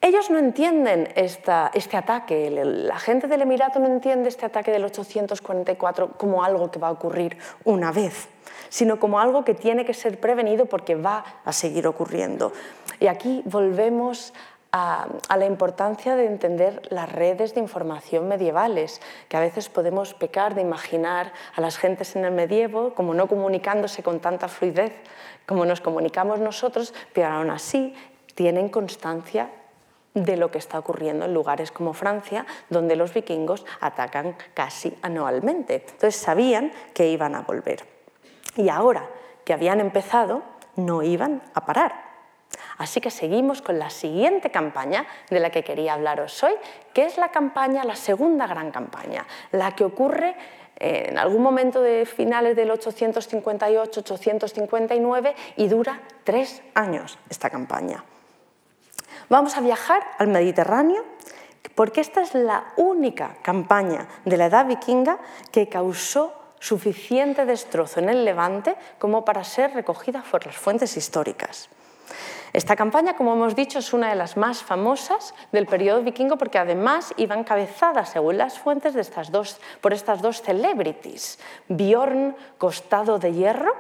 [0.05, 6.19] Ellos no entienden este ataque, la gente del Emirato no entiende este ataque del 844
[6.19, 8.29] como algo que va a ocurrir una vez,
[8.69, 12.53] sino como algo que tiene que ser prevenido porque va a seguir ocurriendo.
[12.99, 14.35] Y aquí volvemos
[14.73, 15.07] a,
[15.37, 20.63] la importancia de entender las redes de información medievales, que a veces podemos pecar de
[20.63, 24.93] imaginar a las gentes en el medievo como no comunicándose con tanta fluidez
[25.47, 27.95] como nos comunicamos nosotros, pero aún así
[28.35, 29.51] tienen constancia
[30.15, 35.85] de lo que está ocurriendo en lugares como Francia, donde los vikingos atacan casi anualmente.
[35.87, 37.85] Entonces sabían que iban a volver.
[38.57, 39.09] Y ahora
[39.45, 40.43] que habían empezado,
[40.77, 42.12] no iban a parar.
[42.79, 46.53] Así que seguimos con la siguiente campaña de la que quería hablaros hoy,
[46.93, 50.35] que es la campaña, la segunda gran campaña, la que ocurre
[50.77, 58.03] eh, en algún momento de finales del 858-859 y dura tres años esta campaña.
[59.29, 61.05] Vamos a viajar al Mediterráneo
[61.75, 65.19] porque esta es la única campaña de la edad vikinga
[65.51, 71.69] que causó suficiente destrozo en el Levante como para ser recogida por las fuentes históricas.
[72.53, 76.59] Esta campaña, como hemos dicho, es una de las más famosas del periodo vikingo porque
[76.59, 78.95] además iba encabezada, según las fuentes,
[79.81, 81.39] por estas dos celebrities,
[81.69, 83.75] Bjorn Costado de Hierro,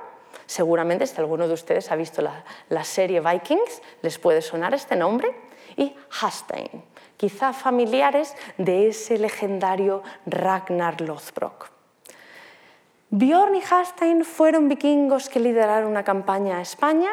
[0.46, 4.96] seguramente si alguno de ustedes ha visto la, la serie Vikings, les puede sonar este
[4.96, 5.34] nombre,
[5.76, 6.82] y Hastein,
[7.18, 11.70] quizá familiares de ese legendario Ragnar Lothbrok.
[13.10, 17.10] Bjorn y Hastein fueron vikingos que lideraron una campaña a España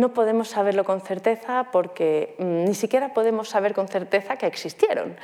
[0.00, 5.16] no podemos saberlo con certeza porque mm, ni siquiera podemos saber con certeza que existieron.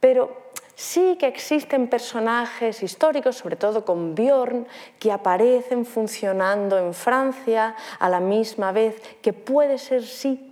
[0.00, 4.66] Pero sí que existen personajes históricos, sobre todo con Bjorn,
[4.98, 10.46] que aparecen funcionando en Francia a la misma vez que puede ser sí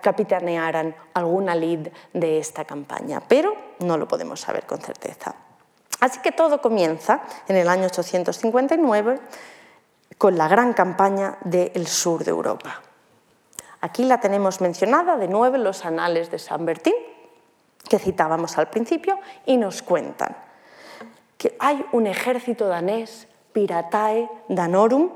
[0.00, 5.34] capitanearan alguna lid de esta campaña, pero no lo podemos saber con certeza.
[6.00, 9.20] Así que todo comienza en el año 859
[10.18, 12.82] con la gran campaña del sur de Europa.
[13.80, 16.94] Aquí la tenemos mencionada de nuevo en los anales de San Bertín,
[17.88, 20.36] que citábamos al principio, y nos cuentan
[21.38, 25.10] que hay un ejército danés, Piratae Danorum,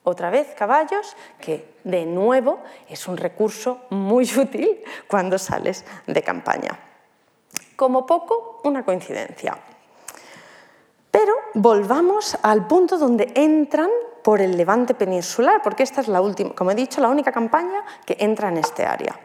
[0.04, 2.60] Otra vez caballos, que de nuevo
[2.90, 6.80] es un recurso muy útil cuando sales de campaña.
[7.76, 9.58] Como poco, una coincidencia.
[11.12, 13.90] Pero volvamos al punto donde entran
[14.24, 17.84] por el levante peninsular, porque esta es la última, como he dicho, la única campaña
[18.06, 19.20] que entra en este área.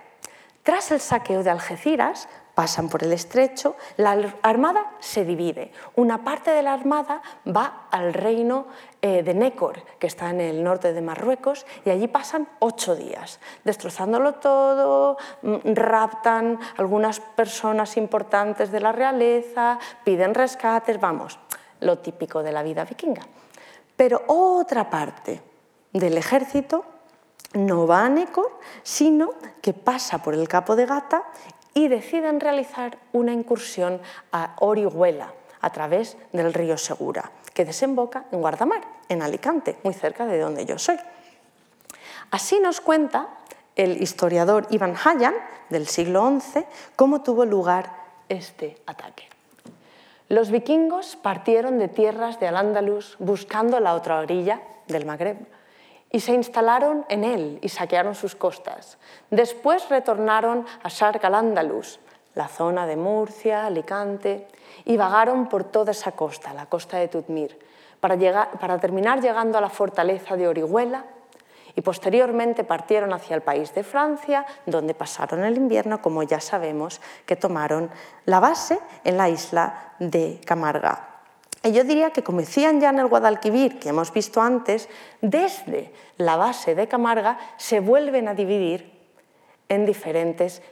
[0.62, 5.70] Tras el saqueo de Algeciras, pasan por el estrecho, la armada se divide.
[5.94, 8.66] Una parte de la armada va al reino
[9.02, 13.40] eh, de Nécor, que está en el norte de Marruecos, y allí pasan ocho días,
[13.62, 21.38] destrozándolo todo, mm, raptan algunas personas importantes de la realeza, piden rescates, vamos,
[21.80, 23.22] lo típico de la vida vikinga.
[23.96, 25.42] Pero otra parte
[25.92, 26.84] del ejército
[27.54, 29.30] no va a Nécor, sino
[29.62, 31.24] que pasa por el Capo de Gata
[31.74, 34.00] y deciden realizar una incursión
[34.32, 40.26] a Orihuela a través del río Segura, que desemboca en Guardamar, en Alicante, muy cerca
[40.26, 40.98] de donde yo soy.
[42.30, 43.28] Así nos cuenta
[43.76, 45.34] el historiador Ivan Hayan,
[45.68, 47.92] del siglo XI, cómo tuvo lugar
[48.28, 49.35] este ataque.
[50.28, 55.36] Los vikingos partieron de tierras de Al-Ándalus buscando la otra orilla del Magreb
[56.10, 58.98] y se instalaron en él y saquearon sus costas.
[59.30, 62.00] Después retornaron a Sharq al-Ándalus,
[62.34, 64.48] la zona de Murcia, Alicante,
[64.84, 67.58] y vagaron por toda esa costa, la costa de Tutmir,
[68.00, 71.04] para, llegar, para terminar llegando a la fortaleza de Orihuela
[71.76, 77.02] y posteriormente partieron hacia el país de Francia, donde pasaron el invierno, como ya sabemos,
[77.26, 77.90] que tomaron
[78.24, 81.20] la base en la isla de Camarga.
[81.62, 84.88] Y yo diría que como decían ya en el Guadalquivir, que hemos visto antes,
[85.20, 88.96] desde la base de Camarga se vuelven a dividir
[89.68, 90.62] en diferentes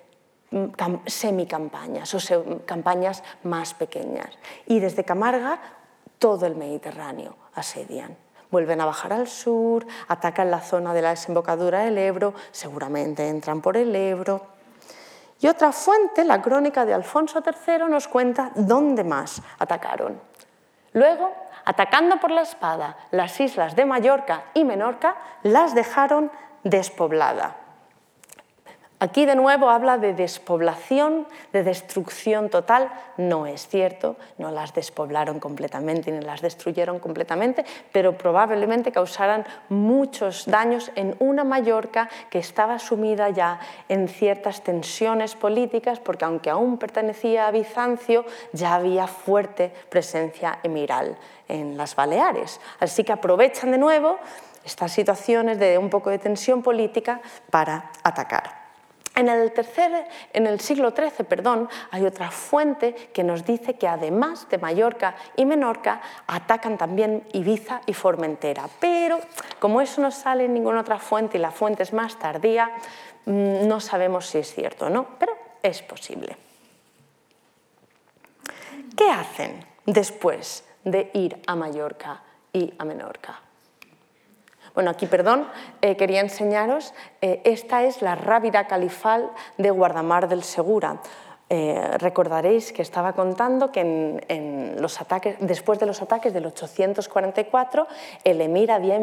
[0.52, 0.68] mm,
[1.04, 4.30] semicampañas o campañas más pequeñas.
[4.66, 5.60] Y desde Camarga
[6.18, 8.23] todo el Mediterráneo asedian
[8.54, 13.60] vuelven a bajar al sur, atacan la zona de la desembocadura del Ebro, seguramente entran
[13.60, 14.46] por el Ebro.
[15.40, 20.20] Y otra fuente, la crónica de Alfonso III, nos cuenta dónde más atacaron.
[20.92, 21.34] Luego,
[21.64, 26.30] atacando por la espada las islas de Mallorca y Menorca, las dejaron
[26.62, 27.63] despobladas.
[29.04, 32.90] Aquí de nuevo habla de despoblación, de destrucción total.
[33.18, 40.46] No es cierto, no las despoblaron completamente ni las destruyeron completamente, pero probablemente causaran muchos
[40.46, 46.78] daños en una Mallorca que estaba sumida ya en ciertas tensiones políticas, porque aunque aún
[46.78, 48.24] pertenecía a Bizancio,
[48.54, 52.58] ya había fuerte presencia emiral en las Baleares.
[52.80, 54.16] Así que aprovechan de nuevo
[54.64, 58.63] estas situaciones de un poco de tensión política para atacar.
[59.16, 65.14] En el, siglo XIII perdón, hay otra fuente que nos dice que además de Mallorca
[65.36, 68.68] y Menorca atacan también Ibiza y Formentera.
[68.80, 69.20] Pero
[69.60, 72.72] como eso no sale en ninguna otra fuente y la fuente es más tardía,
[73.26, 76.36] mm, no sabemos si es cierto o no, pero es posible.
[78.96, 82.20] ¿Qué hacen después de ir a Mallorca
[82.52, 83.43] y a Menorca?
[84.74, 85.46] Bueno, aquí, perdón,
[85.82, 91.00] eh, quería enseñaros, eh, esta es la rábida califal de Guardamar del Segura.
[91.48, 94.24] Eh, recordaréis que estaba contando que
[95.40, 97.86] después de los ataques del 844
[98.24, 98.98] el emir había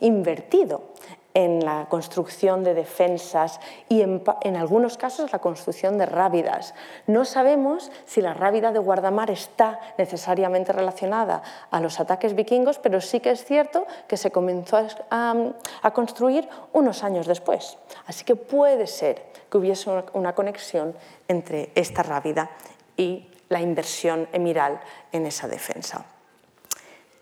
[0.00, 0.92] invertido
[1.36, 3.60] en la construcción de defensas
[3.90, 6.72] y en, en, algunos casos la construcción de rábidas.
[7.06, 13.02] No sabemos si la rábida de guardamar está necesariamente relacionada a los ataques vikingos, pero
[13.02, 14.78] sí que es cierto que se comenzó
[15.10, 15.34] a,
[15.82, 17.76] a construir unos años después.
[18.06, 20.96] Así que puede ser que hubiese una conexión
[21.28, 22.48] entre esta rábida
[22.96, 24.80] y la inversión emiral
[25.12, 26.15] en esa defensa.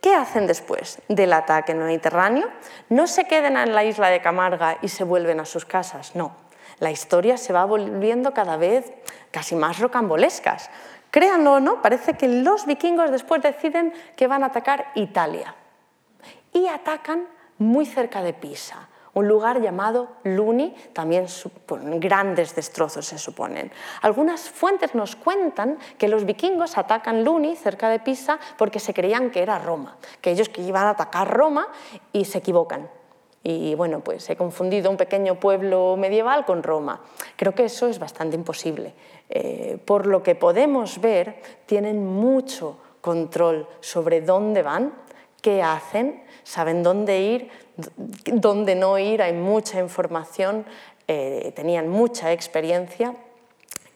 [0.04, 2.50] ¿Qué hacen después del ataque en el Mediterráneo?
[2.90, 6.36] No se quedan en la isla de Camarga y se vuelven a sus casas, no.
[6.78, 8.92] La historia se va volviendo cada vez
[9.30, 10.68] casi más rocambolescas.
[11.10, 15.54] Créanlo o no, parece que los vikingos después deciden que van a atacar Italia.
[16.52, 17.26] Y atacan
[17.56, 21.26] muy cerca de Pisa un lugar llamado Luni, también
[22.00, 23.72] grandes destrozos se suponen.
[24.02, 29.30] Algunas fuentes nos cuentan que los vikingos atacan Luni, cerca de Pisa, porque se creían
[29.30, 31.68] que era Roma, que ellos que iban a atacar Roma
[32.12, 32.88] y se equivocan.
[33.46, 37.02] Y bueno, pues he confundido un pequeño pueblo medieval con Roma.
[37.36, 38.94] Creo que eso es bastante imposible.
[39.28, 44.94] Eh, por lo que podemos ver, tienen mucho control sobre dónde van,
[45.42, 47.50] qué hacen, saben dónde ir,
[48.26, 50.64] dónde no ir, hay mucha información,
[51.08, 53.14] eh, tenían mucha experiencia.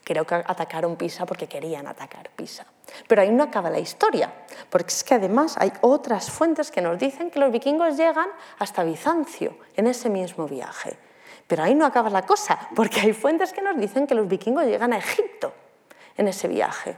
[0.03, 2.65] Creo que atacaron Pisa porque querían atacar Pisa.
[3.07, 4.33] Pero ahí no acaba la historia,
[4.69, 8.27] porque es que además hay otras fuentes que nos dicen que los vikingos llegan
[8.57, 10.97] hasta Bizancio en ese mismo viaje.
[11.47, 14.65] Pero ahí no acaba la cosa, porque hay fuentes que nos dicen que los vikingos
[14.65, 15.53] llegan a Egipto
[16.17, 16.97] en ese viaje.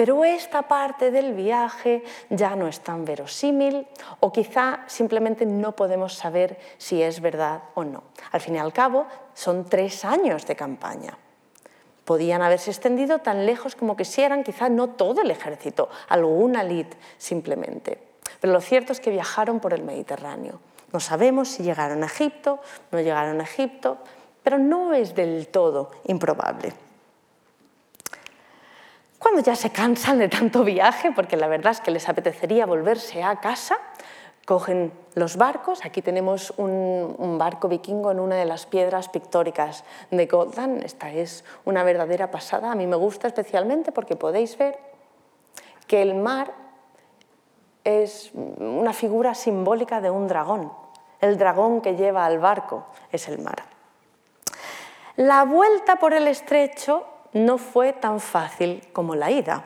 [0.00, 3.86] Pero esta parte del viaje ya no es tan verosímil
[4.20, 8.04] o quizá simplemente no podemos saber si es verdad o no.
[8.32, 11.18] Al fin y al cabo, son tres años de campaña.
[12.06, 16.86] Podían haberse extendido tan lejos como quisieran, quizá no todo el ejército, alguna lid
[17.18, 17.98] simplemente.
[18.40, 20.60] Pero lo cierto es que viajaron por el Mediterráneo.
[20.94, 23.98] No sabemos si llegaron a Egipto, no llegaron a Egipto,
[24.42, 26.72] pero no es del todo improbable.
[29.20, 33.22] Cuando ya se cansan de tanto viaje, porque la verdad es que les apetecería volverse
[33.22, 33.76] a casa,
[34.46, 35.84] cogen los barcos.
[35.84, 40.82] Aquí tenemos un, barco vikingo en una de las piedras pictóricas de Gotland.
[40.84, 42.72] Esta es una verdadera pasada.
[42.72, 44.78] A mí me gusta especialmente porque podéis ver
[45.86, 46.54] que el mar
[47.84, 50.72] es una figura simbólica de un dragón.
[51.20, 53.64] El dragón que lleva al barco es el mar.
[55.16, 59.64] La vuelta por el estrecho no fue tan fácil como la ida.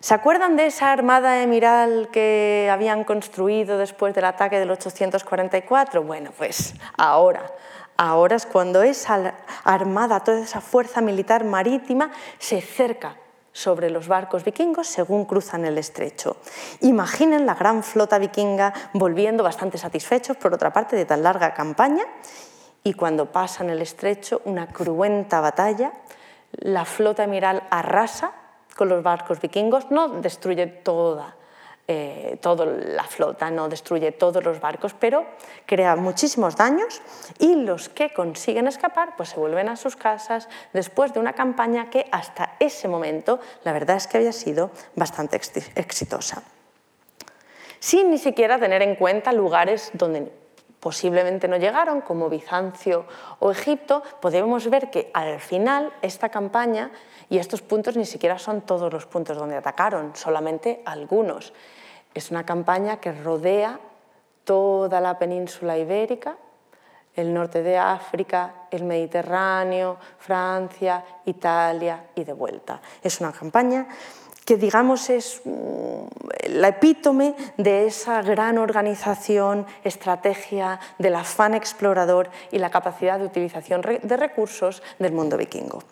[0.00, 6.04] ¿Se acuerdan de esa armada emiral que habían construido después del ataque del 844?
[6.04, 7.50] Bueno, pues ahora,
[7.96, 13.16] ahora es cuando esa armada, toda esa fuerza militar marítima se cerca
[13.50, 16.36] sobre los barcos vikingos según cruzan el estrecho.
[16.80, 22.04] Imaginen la gran flota vikinga volviendo bastante satisfechos, por otra parte, de tan larga campaña,
[22.84, 25.92] y cuando pasan el estrecho, una cruenta batalla
[26.52, 28.32] la flota emiral arrasa
[28.76, 31.34] con los barcos vikingos, no destruye toda,
[31.88, 35.26] eh, toda la flota, no destruye todos los barcos, pero
[35.66, 37.02] crea muchísimos daños
[37.38, 41.90] y los que consiguen escapar pues se vuelven a sus casas después de una campaña
[41.90, 45.40] que hasta ese momento la verdad es que había sido bastante
[45.74, 46.42] exitosa.
[47.80, 50.30] Sin ni siquiera tener en cuenta lugares donde
[50.80, 53.06] posiblemente no llegaron, como Bizancio
[53.40, 56.90] o Egipto, podemos ver que al final esta campaña
[57.28, 61.52] y estos puntos ni siquiera son todos los puntos donde atacaron, solamente algunos.
[62.14, 63.78] Es una campaña que rodea
[64.44, 66.36] toda la península ibérica,
[67.14, 72.80] el norte de África, el Mediterráneo, Francia, Italia y de vuelta.
[73.02, 73.88] Es una campaña
[74.48, 76.06] que digamos es mm,
[76.56, 83.82] la epítome de esa gran organización, estrategia del afán explorador y la capacidad de utilización
[83.82, 85.82] de recursos del mundo vikingo.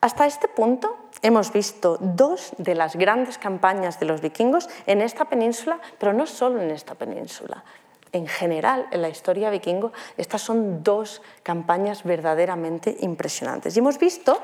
[0.00, 5.24] Hasta este punto hemos visto dos de las grandes campañas de los vikingos en esta
[5.24, 7.64] península, pero no solo en esta península.
[8.12, 13.74] En general, en la historia vikingo, estas son dos campañas verdaderamente impresionantes.
[13.74, 14.40] Y hemos visto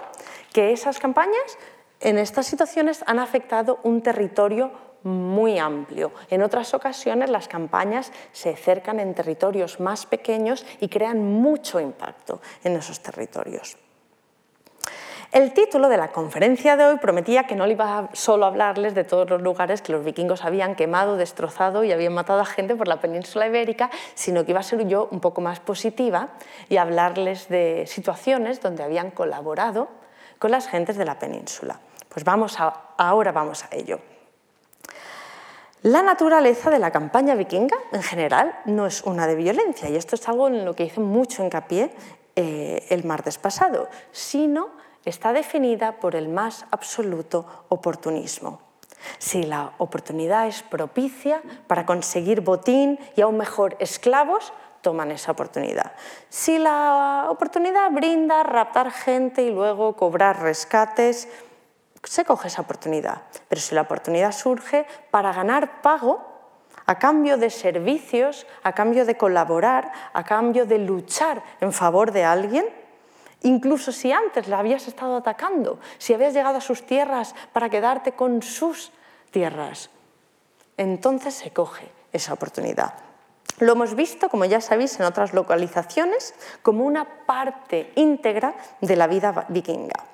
[0.52, 1.56] que esas campañas
[2.05, 4.70] en estas situaciones han afectado un territorio
[5.02, 6.12] muy amplio.
[6.30, 12.40] En otras ocasiones las campañas se cercan en territorios más pequeños y crean mucho impacto
[12.62, 13.76] en esos territorios.
[15.32, 18.94] El título de la conferencia de hoy prometía que no le iba solo a hablarles
[18.94, 22.76] de todos los lugares que los vikingos habían quemado, destrozado y habían matado a gente
[22.76, 26.28] por la península ibérica, sino que iba a ser yo un poco más positiva
[26.68, 29.88] y hablarles de situaciones donde habían colaborado
[30.38, 31.80] con las gentes de la península.
[32.14, 33.98] Pues vamos ahora vamos a ello.
[35.82, 40.14] La naturaleza de la campaña vikinga en general no es una de violencia, y esto
[40.14, 41.90] es algo en lo que hice mucho hincapié
[42.36, 44.70] eh, el martes pasado, sino
[45.04, 48.60] está definida por el más absoluto oportunismo.
[49.18, 54.52] Si la oportunidad es propicia para conseguir botín y aún mejor esclavos,
[54.82, 55.92] toman esa oportunidad.
[56.28, 61.28] Si la oportunidad brinda raptar gente y luego cobrar rescates,
[62.05, 63.22] se coge esa oportunidad.
[63.48, 66.34] Pero si la oportunidad surge para ganar pago
[66.86, 72.24] a cambio de servicios, a cambio de colaborar, a cambio de luchar en favor de
[72.24, 72.66] alguien,
[73.42, 78.12] incluso si antes la habías estado atacando, si habías llegado a sus tierras para quedarte
[78.12, 78.92] con sus
[79.30, 79.90] tierras,
[80.76, 82.94] entonces se coge esa oportunidad.
[83.61, 89.07] Lo hemos visto, como ya sabéis, en otras localizaciones, como una parte íntegra de la
[89.07, 90.13] vida vikinga.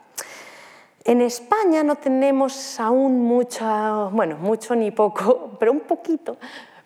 [1.04, 6.36] En España no tenemos aún mucho, bueno, mucho ni poco, pero un poquito,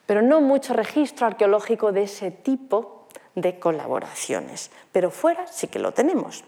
[0.06, 5.92] pero no mucho registro arqueológico de ese tipo de colaboraciones, pero fuera sí que lo
[5.92, 6.44] tenemos.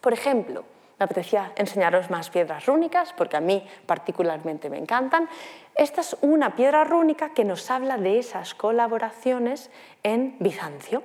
[0.00, 0.64] Por ejemplo,
[0.98, 5.28] me apetecía enseñaros más piedras rúnicas, porque a mí particularmente me encantan.
[5.74, 9.70] Esta es una piedra rúnica que nos habla de esas colaboraciones
[10.02, 11.02] en Bizancio,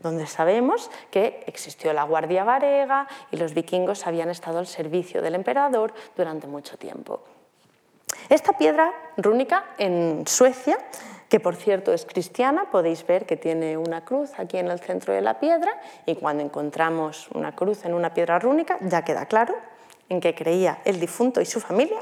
[0.00, 5.34] donde sabemos que existió la Guardia Varega y los vikingos habían estado al servicio del
[5.34, 7.22] emperador durante mucho tiempo.
[8.28, 10.78] Esta piedra rúnica en Suecia
[11.28, 15.12] que por cierto es cristiana, podéis ver que tiene una cruz aquí en el centro
[15.12, 15.70] de la piedra
[16.06, 19.54] y cuando encontramos una cruz en una piedra rúnica ya queda claro
[20.08, 22.00] en qué creía el difunto y su familia.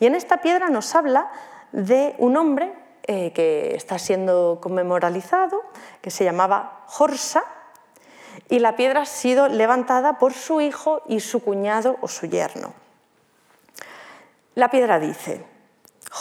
[0.00, 1.30] Y en esta piedra nos habla
[1.72, 2.72] de un hombre
[3.06, 5.62] eh, que está siendo conmemoralizado,
[6.00, 7.42] que se llamaba Horsa,
[8.48, 12.74] y la piedra ha sido levantada por su hijo y su cuñado o su yerno.
[14.54, 15.44] La piedra dice,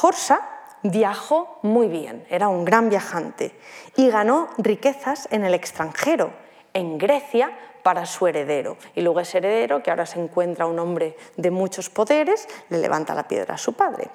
[0.02, 0.48] Horsa
[0.84, 3.56] viajó muy bien, era un gran viajante
[3.96, 6.32] y ganó riquezas en el extranjero,
[6.74, 7.52] en Grecia,
[7.84, 8.78] para su heredero.
[8.96, 13.16] Y luego ese heredero, que ahora se encuentra un hombre de muchos poderes, le levanta
[13.16, 14.10] la piedra a su padre.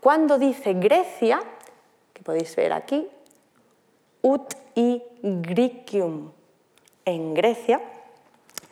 [0.00, 1.42] Cuando dice Grecia,
[2.22, 3.08] podéis ver aquí,
[4.22, 6.32] ut y Gricium
[7.04, 7.80] en Grecia,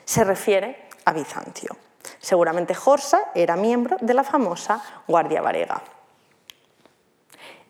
[0.05, 1.77] se refiere a Bizancio.
[2.19, 5.83] Seguramente Jorsa era miembro de la famosa Guardia Varega.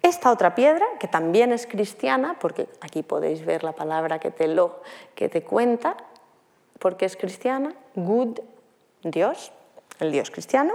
[0.02, 4.48] Esta otra piedra, que también es cristiana, porque aquí podéis ver la palabra que te,
[4.48, 4.82] lo,
[5.14, 5.96] que te cuenta,
[6.78, 8.40] porque es cristiana, Good,
[9.02, 9.52] Dios,
[9.98, 10.72] el Dios cristiano.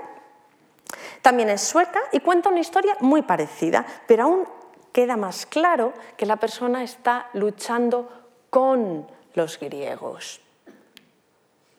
[1.23, 4.47] También es sueca y cuenta una historia muy parecida, pero aún
[4.95, 8.07] queda más claro que la persona está luchando
[8.49, 10.39] con los griegos.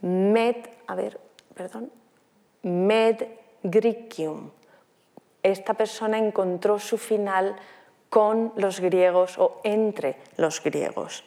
[0.02, 0.56] Med,
[0.86, 1.18] a ver,
[1.54, 1.90] perdón,
[2.60, 3.22] Med
[3.62, 4.50] Gricium,
[5.42, 7.56] esta persona encontró su final
[8.10, 11.24] con los griegos o entre los griegos.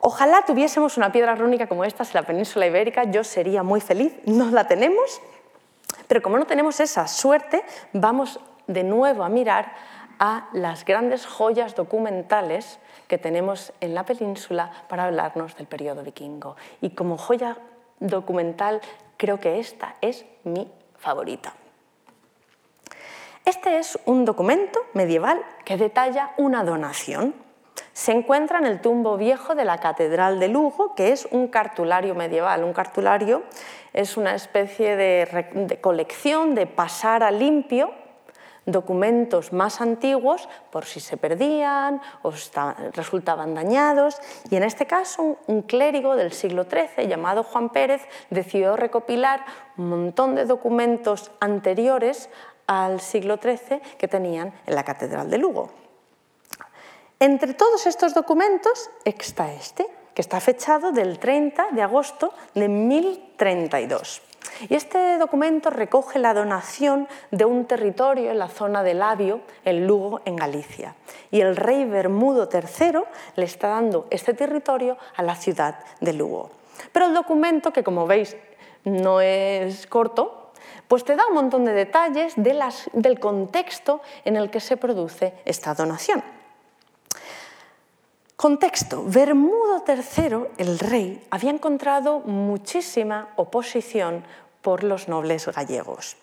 [0.00, 4.12] Ojalá tuviésemos una piedra rúnica como esta en la península ibérica, yo sería muy feliz,
[4.24, 5.20] no la tenemos,
[6.08, 7.62] pero como no tenemos esa suerte,
[7.92, 9.72] vamos de nuevo a mirar
[10.18, 16.56] a las grandes joyas documentales que tenemos en la península para hablarnos del periodo vikingo.
[16.80, 17.56] Y como joya
[18.00, 18.80] documental,
[19.16, 21.54] creo que esta es mi favorita.
[23.44, 27.32] Este es un documento medieval que detalla una donación.
[27.92, 32.14] Se encuentra en el tumbo viejo de la Catedral de Lugo, que es un cartulario
[32.14, 32.64] medieval.
[32.64, 33.44] Un cartulario
[33.92, 37.92] es una especie de, colección de pasar a limpio
[38.66, 42.32] documentos más antiguos por si se perdían o
[42.92, 44.18] resultaban dañados.
[44.50, 49.44] Y en este caso, un clérigo del siglo XIII llamado Juan Pérez decidió recopilar
[49.78, 52.28] un montón de documentos anteriores
[52.66, 55.70] al siglo XIII que tenían en la Catedral de Lugo.
[57.18, 64.22] Entre todos estos documentos está este, que está fechado del 30 de agosto de 1032.
[64.68, 69.86] Y este documento recoge la donación de un territorio en la zona de Labio, en
[69.86, 70.94] Lugo, en Galicia.
[71.30, 73.00] Y el rey Bermudo III
[73.36, 76.50] le está dando este territorio a la ciudad de Lugo.
[76.92, 78.36] Pero el documento, que como veis
[78.84, 80.52] no es corto,
[80.88, 85.74] pues te da un montón de detalles del contexto en el que se produce esta
[85.74, 86.35] donación.
[88.36, 89.02] Contexto.
[89.06, 94.24] Bermudo III, el rey, había encontrado muchísima oposición
[94.60, 96.18] por los nobles gallegos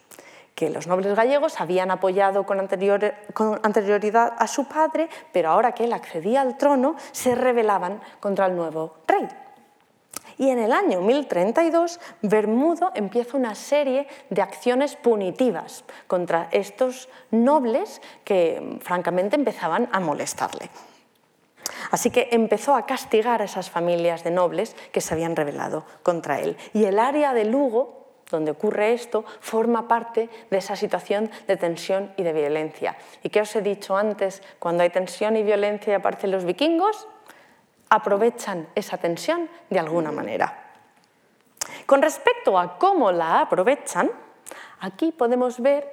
[0.53, 5.93] que los nobles gallegos habían apoyado con, anterioridad a su padre, pero ahora que él
[5.93, 9.27] accedía al trono, se rebelaban contra el nuevo rey.
[10.37, 18.01] Y en el año 1032, Bermudo empieza una serie de acciones punitivas contra estos nobles
[18.23, 20.69] que francamente empezaban a molestarle.
[21.91, 26.39] Así que empezó a castigar a esas familias de nobles que se habían rebelado contra
[26.39, 26.57] él.
[26.73, 32.11] Y el área de Lugo, donde ocurre esto, forma parte de esa situación de tensión
[32.17, 32.97] y de violencia.
[33.21, 34.41] ¿Y qué os he dicho antes?
[34.59, 37.07] Cuando hay tensión y violencia y aparecen los vikingos,
[37.89, 40.71] aprovechan esa tensión de alguna manera.
[41.85, 44.09] Con respecto a cómo la aprovechan,
[44.79, 45.87] aquí podemos ver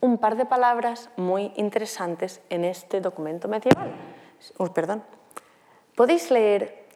[0.00, 3.92] un par de palabras muy interesantes en este documento medieval.
[4.74, 5.04] Perdón.
[5.94, 6.86] Podéis leer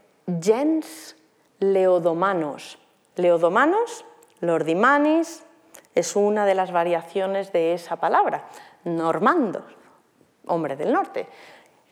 [0.41, 1.17] gens
[1.59, 2.79] leodomanos.
[3.17, 4.05] Leodomanos
[4.41, 5.43] Lordimanis
[5.95, 8.47] es una de las variaciones de esa palabra.
[8.85, 9.65] Normandos,
[10.47, 11.27] hombre del norte.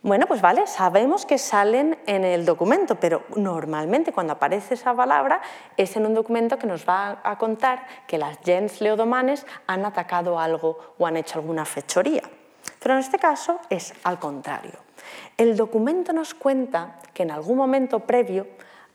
[0.02, 5.40] Bueno, pues vale, sabemos que salen en el documento, pero normalmente cuando aparece esa palabra
[5.78, 10.38] es en un documento que nos va a contar que las gens leodomanes han atacado
[10.38, 12.22] algo o han hecho alguna fechoría.
[12.80, 14.83] Pero en este caso es al contrario.
[15.36, 18.46] El documento nos cuenta que en algún momento previo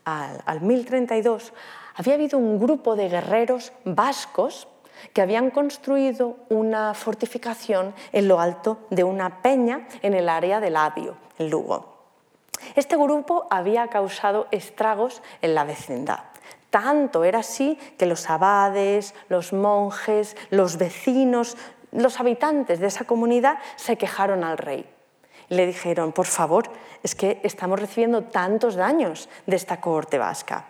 [0.04, 1.52] al, al 1032
[1.96, 4.68] había habido un grupo de guerreros vascos
[5.12, 10.74] que habían construido una fortificación en lo alto de una peña en el área del
[10.74, 12.00] Labio, en Lugo.
[12.74, 16.20] Este grupo había causado estragos en la vecindad.
[16.70, 21.56] Tanto era así que los abades, los monjes, los vecinos,
[21.90, 24.86] los habitantes de esa comunidad se quejaron al rey.
[25.50, 26.70] Le dijeron, por favor,
[27.02, 30.64] es que estamos recibiendo tantos daños de esta cohorte vasca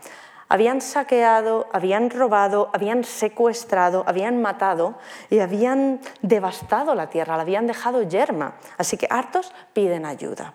[0.51, 4.97] habían saqueado, habían robado, habían secuestrado, habían matado
[5.31, 8.57] y habían devastado la tierra, la habían dejado yerma.
[8.77, 10.55] Así que hartos piden ayuda.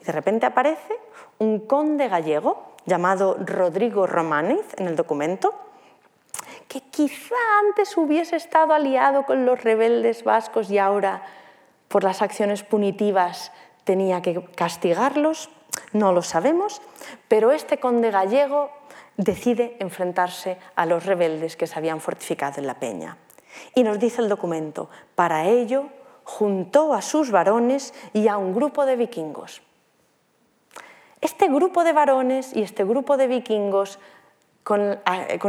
[0.00, 0.98] Y de repente aparece
[1.38, 5.54] un conde gallego llamado Rodrigo Románez en el documento,
[6.66, 7.34] que quizá
[7.68, 11.22] antes hubiese estado aliado con los rebeldes vascos y ahora
[11.88, 13.52] por las acciones punitivas
[13.84, 15.50] tenía que castigarlos,
[15.92, 16.82] no lo sabemos,
[17.28, 18.70] pero este conde gallego
[19.16, 23.16] decide enfrentarse a los rebeldes que se habían fortificado en la peña.
[23.74, 25.86] Y nos dice el documento, para ello
[26.24, 29.62] juntó a sus varones y a un grupo de vikingos.
[31.20, 33.98] Este grupo de varones y este grupo de vikingos,
[34.62, 34.98] con,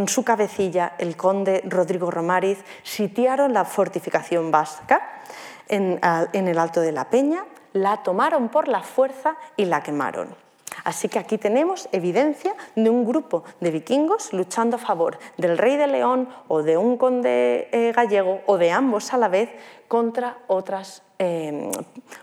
[0.07, 5.21] su cabecilla, el conde Rodrigo Romariz, sitiaron la fortificación vasca
[5.70, 10.47] en el Alto de la Peña, la tomaron por la fuerza y la quemaron.
[10.84, 15.76] Así que aquí tenemos evidencia de un grupo de vikingos luchando a favor del rey
[15.76, 19.49] de León o de un conde eh, gallego o de ambos a la vez
[19.88, 21.72] contra otras em,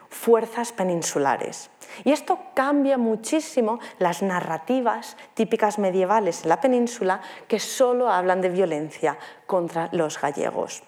[0.08, 1.70] fuerzas peninsulares.
[2.04, 8.48] Y esto cambia muchísimo las narrativas típicas medievales en la península que solo hablan de
[8.48, 10.82] violencia contra los gallegos.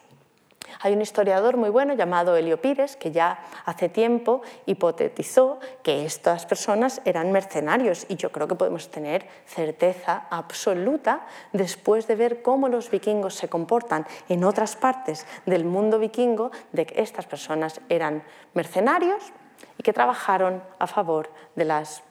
[0.80, 6.46] Hay un historiador muy bueno llamado Helio Pires que ya hace tiempo hipotetizó que estas
[6.46, 12.68] personas eran mercenarios y yo creo que podemos tener certeza absoluta después de ver cómo
[12.68, 18.22] los vikingos se comportan en otras partes del mundo vikingo de que estas personas eran
[18.54, 19.22] mercenarios
[19.78, 22.02] y que trabajaron a favor de, las,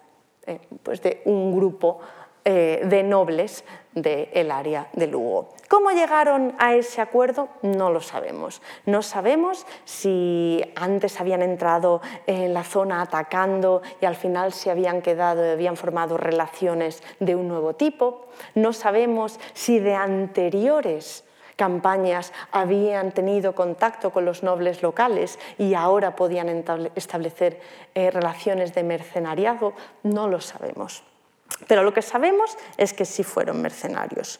[0.47, 1.99] eh, pues de un grupo
[2.43, 3.63] eh, de nobles
[3.93, 5.55] del área de Lugo.
[5.67, 7.49] ¿Cómo llegaron a ese acuerdo?
[7.63, 8.61] No lo sabemos.
[8.85, 15.01] No sabemos si antes habían entrado en la zona atacando y al final se habían
[15.01, 18.27] quedado, habían formado relaciones de un nuevo tipo.
[18.53, 21.23] No sabemos si de anteriores
[21.55, 26.63] campañas habían tenido contacto con los nobles locales y ahora podían
[26.95, 27.59] establecer
[27.95, 29.73] eh, relaciones de mercenariado.
[30.03, 31.03] No lo sabemos.
[31.67, 34.39] Pero lo que sabemos es que sí fueron mercenarios.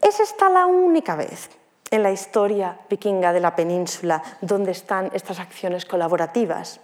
[0.00, 1.50] ¿Es esta la única vez
[1.90, 6.80] en la historia vikinga de la península donde están estas acciones colaborativas?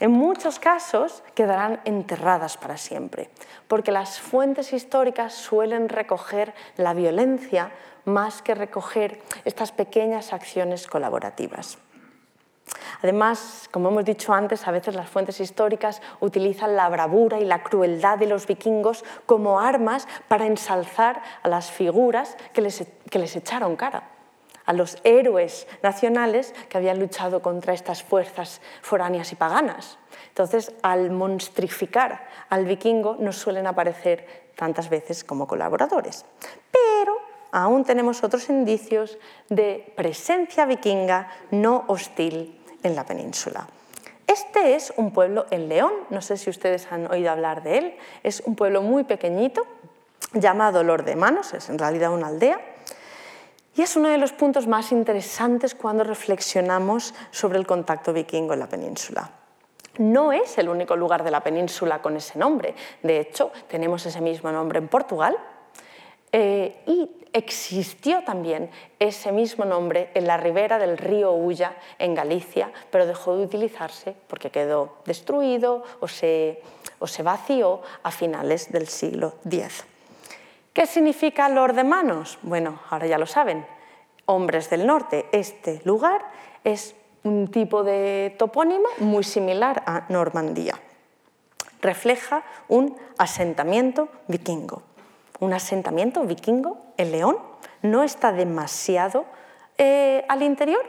[0.00, 3.30] En muchos casos quedarán enterradas para siempre,
[3.68, 7.70] porque las fuentes históricas suelen recoger la violencia
[8.04, 11.78] más que recoger estas pequeñas acciones colaborativas.
[13.02, 17.62] Además, como hemos dicho antes, a veces las fuentes históricas utilizan la bravura y la
[17.62, 23.34] crueldad de los vikingos como armas para ensalzar a las figuras que les, que les
[23.34, 24.08] echaron cara
[24.64, 29.98] a los héroes nacionales que habían luchado contra estas fuerzas foráneas y paganas.
[30.28, 36.24] Entonces, al monstrificar al vikingo, nos suelen aparecer tantas veces como colaboradores.
[36.70, 37.16] Pero
[37.52, 43.68] aún tenemos otros indicios de presencia vikinga no hostil en la península.
[44.26, 47.94] Este es un pueblo en León, no sé si ustedes han oído hablar de él,
[48.22, 49.66] es un pueblo muy pequeñito,
[50.32, 52.58] llamado Lord de Manos, es en realidad una aldea,
[53.74, 58.60] y es uno de los puntos más interesantes cuando reflexionamos sobre el contacto vikingo en
[58.60, 59.30] la península.
[59.98, 62.74] No es el único lugar de la península con ese nombre.
[63.02, 65.36] De hecho, tenemos ese mismo nombre en Portugal
[66.32, 72.72] eh, y existió también ese mismo nombre en la ribera del río Ulla, en Galicia,
[72.90, 76.62] pero dejó de utilizarse porque quedó destruido o se,
[76.98, 79.84] o se vació a finales del siglo X.
[80.72, 82.38] ¿Qué significa Lord de Manos?
[82.42, 83.66] Bueno, ahora ya lo saben.
[84.24, 86.22] Hombres del norte, este lugar
[86.64, 90.80] es un tipo de topónimo muy similar a Normandía.
[91.82, 94.82] Refleja un asentamiento vikingo.
[95.42, 97.36] Un asentamiento vikingo, el León,
[97.82, 99.24] no está demasiado
[99.76, 100.86] eh, al interior.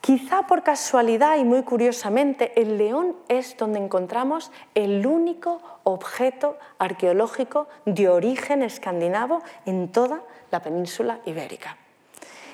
[0.00, 7.66] Quizá por casualidad y muy curiosamente, el León es donde encontramos el único objeto arqueológico
[7.86, 11.76] de origen escandinavo en toda la península ibérica.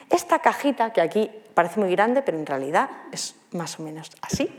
[0.08, 4.50] Esta cajita, que aquí parece muy grande, pero en realidad es más o menos así,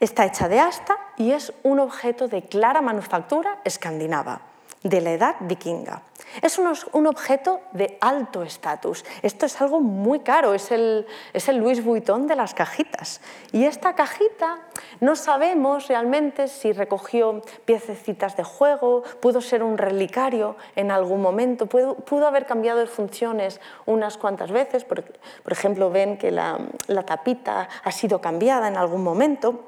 [0.00, 4.50] está hecha de asta y es un objeto de clara manufactura escandinava
[4.82, 6.02] de la edad vikinga.
[6.40, 9.04] Es un, objeto de alto estatus.
[9.22, 13.20] Esto es algo muy caro, es el, es el Louis Vuitton de las cajitas.
[13.52, 14.60] Y esta cajita
[15.00, 21.66] no sabemos realmente si recogió piececitas de juego, pudo ser un relicario en algún momento,
[21.66, 24.84] pudo, pudo haber cambiado de funciones unas cuantas veces.
[24.84, 25.04] Por,
[25.46, 29.64] ejemplo, ven que la, la, tapita ha sido cambiada en algún momento.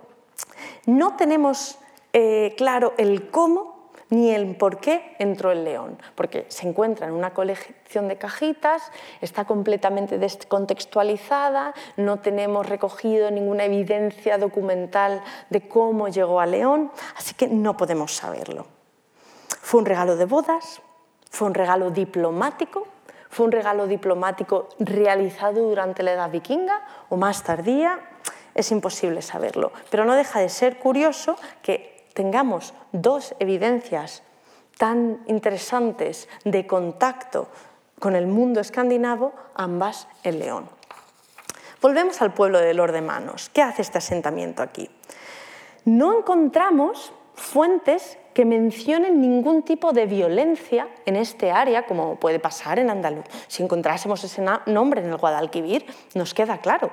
[0.86, 1.78] No tenemos
[2.14, 3.73] eh, claro el cómo
[4.10, 8.90] ni el por qué entró el león, porque se encuentra en una colección de cajitas,
[9.20, 17.34] está completamente descontextualizada, no tenemos recogido ninguna evidencia documental de cómo llegó a León, así
[17.34, 18.66] que no podemos saberlo.
[19.60, 20.82] Fue un regalo de bodas,
[21.30, 22.86] fue un regalo diplomático,
[23.30, 27.98] fue un regalo diplomático realizado durante la edad vikinga o más tardía,
[28.54, 34.22] es imposible saberlo, pero no deja de ser curioso que tengamos dos evidencias
[34.78, 37.48] tan interesantes de contacto
[37.98, 40.68] con el mundo escandinavo, ambas en León.
[41.80, 43.50] Volvemos al pueblo de Lordemanos.
[43.50, 44.88] ¿Qué hace este asentamiento aquí?
[45.84, 52.78] No encontramos fuentes que mencionen ningún tipo de violencia en este área, como puede pasar
[52.78, 53.24] en Andaluz.
[53.48, 56.90] Si encontrásemos ese nombre en el Guadalquivir, nos queda claro.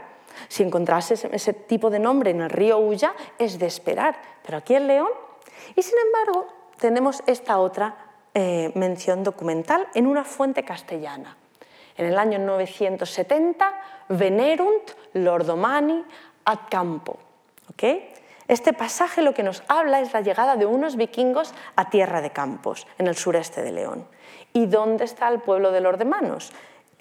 [0.47, 4.75] Si encontrases ese tipo de nombre en el río Ulla, es de esperar, pero aquí
[4.75, 5.09] en León.
[5.75, 6.47] Y sin embargo,
[6.79, 7.95] tenemos esta otra
[8.33, 11.37] eh, mención documental en una fuente castellana.
[11.97, 16.03] En el año 970, Venerunt Lordomani
[16.45, 17.17] ad campo.
[18.47, 22.31] Este pasaje lo que nos habla es la llegada de unos vikingos a Tierra de
[22.31, 24.05] Campos, en el sureste de León.
[24.53, 26.51] ¿Y dónde está el pueblo de Lordemanos?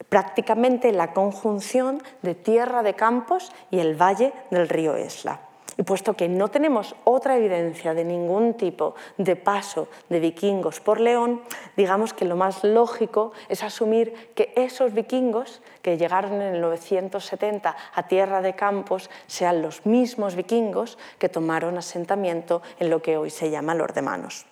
[0.08, 5.40] Prácticamente la conjunción de tierra de campos y el valle del río Esla.
[5.76, 11.00] Y puesto que no tenemos otra evidencia de ningún tipo de paso de vikingos por
[11.00, 11.40] León,
[11.74, 17.74] digamos que lo más lógico es asumir que esos vikingos que llegaron en el 970
[17.94, 23.30] a Tierra de Campos sean los mismos vikingos que tomaron asentamiento en lo que hoy
[23.30, 24.44] se llama Lordemanos.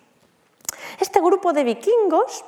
[0.99, 2.43] Este grupo de vikingos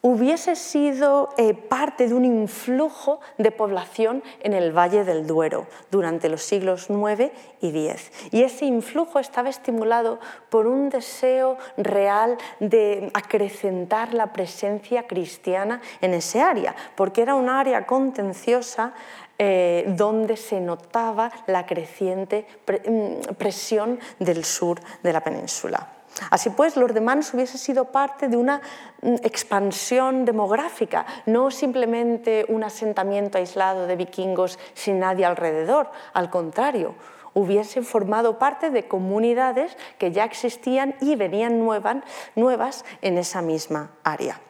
[0.00, 6.28] hubiese sido eh, parte de un influjo de población en el Valle del Duero durante
[6.28, 8.12] los siglos IX y X.
[8.30, 10.20] Y ese influjo estaba estimulado
[10.50, 17.48] por un deseo real de acrecentar la presencia cristiana en ese área, porque era un
[17.48, 18.94] área contenciosa
[19.40, 25.97] eh, donde se notaba la creciente mm, presión del sur de la península.
[26.30, 28.60] Así pues, los demás hubiese sido parte de una
[29.02, 36.94] mm, expansión demográfica, no simplemente un asentamiento aislado de vikingos sin nadie alrededor, al contrario,
[37.34, 44.40] hubiesen formado parte de comunidades que ya existían y venían nuevas en esa misma área.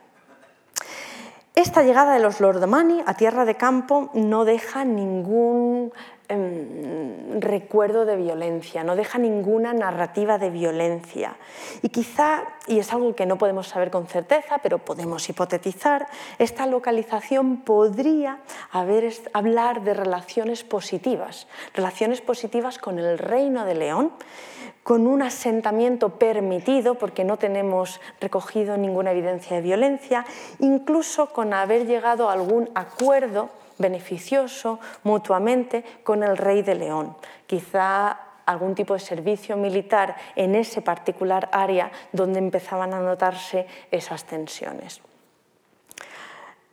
[1.54, 5.92] Esta llegada de los Lordomani a tierra de campo no deja ningún
[6.30, 11.36] Em, recuerdo de violencia, no deja ninguna narrativa de violencia.
[11.80, 16.06] Y quizá, y es algo que no podemos saber con certeza, pero podemos hipotetizar,
[16.38, 24.12] esta localización podría haber, hablar de relaciones positivas, relaciones positivas con el reino de León,
[24.82, 30.26] con un asentamiento permitido, porque no tenemos recogido ninguna evidencia de violencia,
[30.58, 33.48] incluso con haber llegado a algún acuerdo
[33.78, 37.16] beneficioso mutuamente con el rey de León.
[37.46, 44.24] Quizá algún tipo de servicio militar en ese particular área donde empezaban a notarse esas
[44.24, 45.00] tensiones.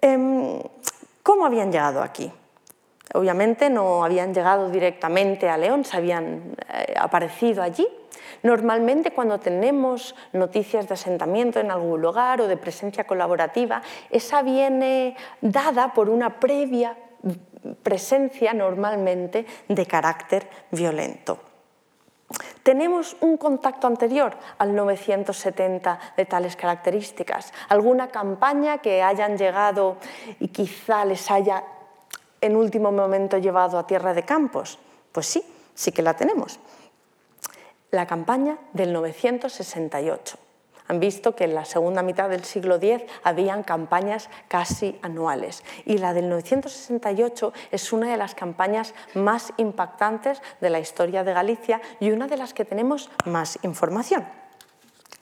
[0.02, 0.62] Em,
[1.22, 2.32] ¿Cómo habían llegado aquí?
[3.14, 7.88] Obviamente no habían llegado directamente a León, se habían eh, aparecido allí.
[8.46, 13.82] Normalmente cuando tenemos noticias de asentamiento en algún lugar o de presencia colaborativa,
[14.12, 16.96] esa viene dada por una previa
[17.82, 21.40] presencia normalmente de carácter violento.
[22.62, 29.98] Tenemos un contacto anterior al 970 de tales características, alguna campaña que hayan llegado
[30.40, 31.64] y quizá les haya
[32.42, 34.78] en último momento llevado a tierra de campos.
[35.12, 35.42] Pues sí,
[35.74, 36.60] sí que la tenemos.
[37.96, 40.38] La campaña del 968
[40.90, 45.98] han visto que en la segunda mitad del siglo X habían campañas casi anuales y
[46.00, 51.80] la del 968 es una de las campañas más impactantes de la historia de Galicia
[52.02, 54.28] y una de las que tenemos más información.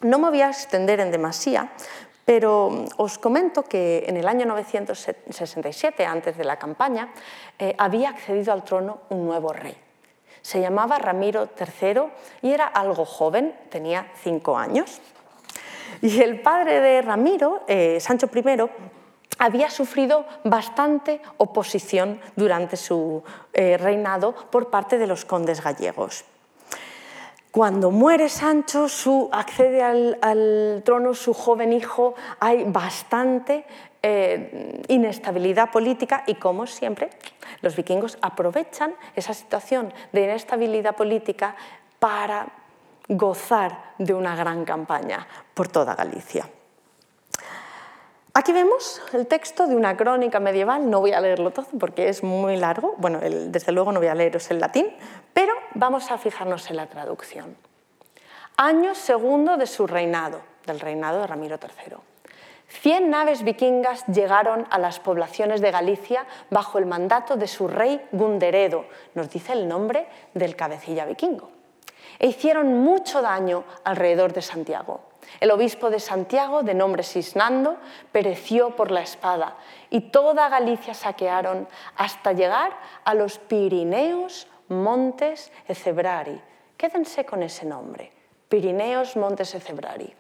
[0.02, 1.74] No me voy a extender en demasía,
[2.26, 7.14] pero os comento que en el año 967, antes de la campaña,
[7.60, 9.93] eh, había accedido al trono un nuevo rey.
[10.44, 12.04] Se llamaba Ramiro III
[12.44, 15.02] y era algo joven, tenía cinco años.
[16.02, 18.70] Y el padre de Ramiro, eh, Sancho I,
[19.40, 23.24] había sufrido bastante oposición durante su
[23.54, 26.26] eh, reinado por parte de los condes gallegos.
[27.52, 33.66] Cuando muere Sancho, su, accede al, trono su joven hijo, hay bastante
[34.06, 37.10] eh, inestabilidad política y como siempre
[37.62, 41.56] los vikingos aprovechan esa situación de inestabilidad política
[42.00, 42.48] para
[43.08, 46.50] gozar de una gran campaña por toda Galicia.
[48.34, 52.24] Aquí vemos el texto de una crónica medieval, no voy a leerlo todo porque es
[52.24, 54.88] muy largo, bueno, desde luego no voy a leeros el latín,
[55.34, 57.56] pero vamos a fijarnos en la traducción.
[58.58, 62.13] Año segundo de su reinado, del reinado de Ramiro III.
[62.82, 68.04] Cien naves vikingas llegaron a las poblaciones de Galicia bajo el mandato de su rey
[68.12, 71.50] Gunderedo, nos dice el nombre del cabecilla vikingo
[72.20, 75.02] e hicieron mucho daño alrededor de Santiago.
[75.40, 77.78] El obispo de Santiago, de nombre Sisnando,
[78.12, 79.56] pereció por la espada
[79.90, 82.72] y toda Galicia saquearon hasta llegar
[83.04, 86.42] a los Pirineos Montes Ecebrari.
[86.78, 88.12] Quédense con ese nombre,
[88.50, 90.14] Pirineos Montes Ecebrari.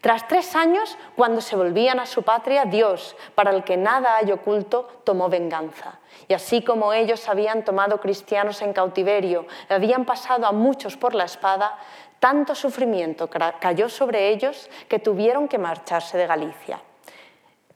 [0.00, 4.32] Tras tres años, cuando se volvían a su patria, Dios, para el que nada hay
[4.32, 5.98] oculto, tomó venganza.
[6.28, 11.24] Y así como ellos habían tomado cristianos en cautiverio, habían pasado a muchos por la
[11.24, 11.78] espada,
[12.18, 16.80] tanto sufrimiento cayó sobre ellos que tuvieron que marcharse de Galicia.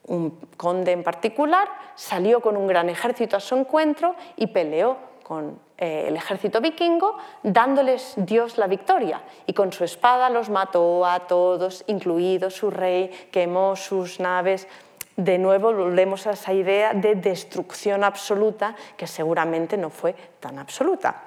[0.07, 5.59] Un conde en particular salió con un gran ejército a su encuentro y peleó con
[5.77, 9.23] eh, el ejército vikingo, dándoles Dios la victoria.
[9.47, 14.69] Y con su espada los mató a todos, incluido su rey, quemó sus naves.
[15.17, 21.23] De nuevo volvemos a esa idea de destrucción absoluta, que seguramente no fue tan absoluta.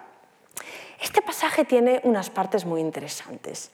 [1.02, 3.72] Este pasaje tiene unas partes muy interesantes.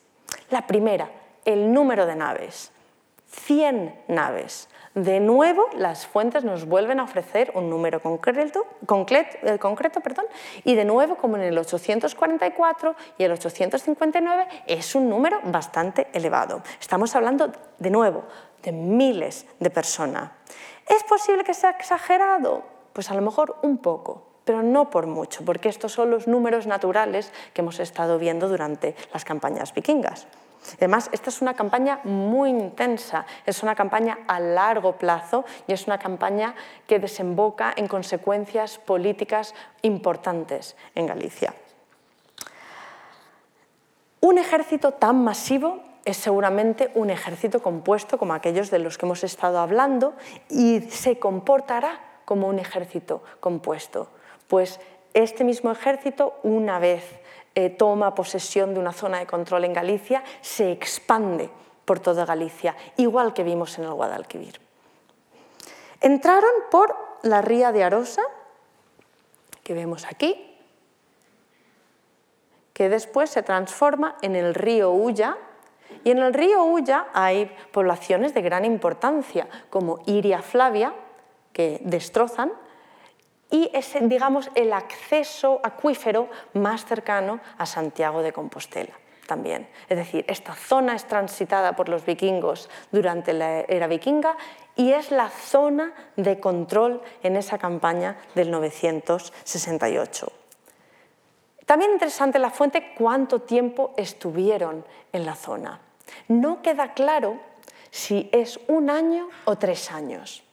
[0.50, 1.10] La primera,
[1.46, 2.72] el número de naves.
[3.28, 4.70] 100 naves.
[4.96, 8.68] De nuevo, las fuentes nos vuelven a ofrecer un número concreto,
[9.42, 9.60] eh,
[10.64, 16.62] y de nuevo, como en el 844 y el 859, es un número bastante elevado.
[16.80, 18.26] Estamos hablando, de nuevo,
[18.62, 20.30] de miles de personas.
[20.88, 22.62] ¿Es posible que sea exagerado?
[22.94, 26.68] Pues a lo mejor un poco, pero no por mucho, porque estos son los números
[26.68, 30.28] naturales que hemos estado viendo durante las campañas vikingas.
[30.78, 35.88] Además, esta es una campaña muy intensa, es una campaña a largo plazo y es
[35.88, 36.56] una campaña
[36.88, 41.54] que desemboca en consecuencias políticas importantes en Galicia.
[44.22, 49.24] Un ejército tan masivo es seguramente un ejército compuesto como aquellos de los que hemos
[49.24, 50.14] estado hablando
[50.50, 54.10] y se comportará como un ejército compuesto,
[54.48, 54.80] pues
[55.14, 57.04] este mismo ejército, una vez
[57.56, 61.50] eh, toma posesión de una zona de control en Galicia, se expande
[61.86, 64.60] por toda Galicia, igual que vimos en el Guadalquivir.
[66.02, 68.24] Entraron por la ría de Arosa,
[69.64, 70.58] que vemos aquí,
[72.74, 75.38] que después se transforma en el río Ulla,
[76.04, 80.94] y en el río Ulla hay poblaciones de gran importancia, como Iria Flavia,
[81.54, 82.52] que destrozan,
[83.54, 88.94] y es digamos, el acceso acuífero más cercano a Santiago de Compostela
[89.28, 89.70] también.
[89.88, 94.36] Es decir, esta zona es transitada por los vikingos durante la era vikinga
[94.76, 100.32] y es la zona de control en esa campaña del 968.
[101.68, 104.84] También interesante la fuente cuánto tiempo estuvieron
[105.14, 105.80] en la zona.
[106.28, 107.40] No queda claro
[107.92, 110.44] si es un año o tres años,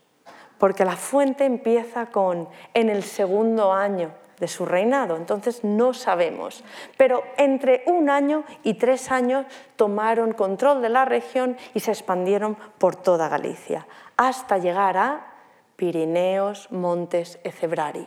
[0.61, 6.63] porque la fuente empieza con en el segundo año de su reinado, entonces no sabemos.
[6.97, 9.47] Pero entre un año y tres años
[9.77, 13.87] tomaron control de la región y se expandieron por toda Galicia,
[14.17, 15.33] hasta llegar a
[15.77, 18.07] Pirineos, Montes, Ecebrari.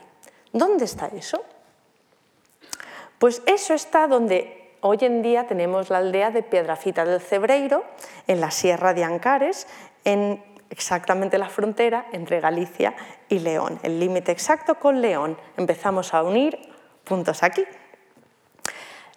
[0.52, 1.44] ¿Dónde está eso?
[3.18, 7.84] Pues eso está donde hoy en día tenemos la aldea de Piedrafita del Cebreiro,
[8.28, 9.66] en la Sierra de Ancares,
[10.04, 12.94] en exactamente la frontera entre Galicia
[13.28, 15.38] y León, el límite exacto con León.
[15.56, 16.58] Empezamos a unir
[17.04, 17.64] puntos aquí.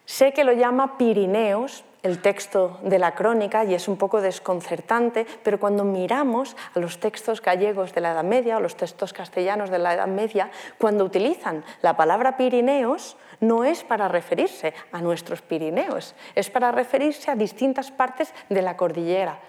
[0.05, 5.25] Sé que lo llama Pirineos, el texto de la crónica, y es un poco desconcertante,
[5.43, 9.71] pero cuando miramos a los textos gallegos de la Edad Media o los textos castellanos
[9.71, 15.41] de la Edad Media, cuando utilizan la palabra Pirineos, no es para referirse a nuestros
[15.41, 19.39] Pirineos, es para referirse a distintas partes de la cordillera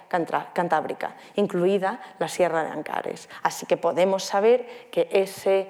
[0.53, 3.29] cantábrica, incluida la Sierra de Ancares.
[3.43, 5.67] Así que podemos saber que ese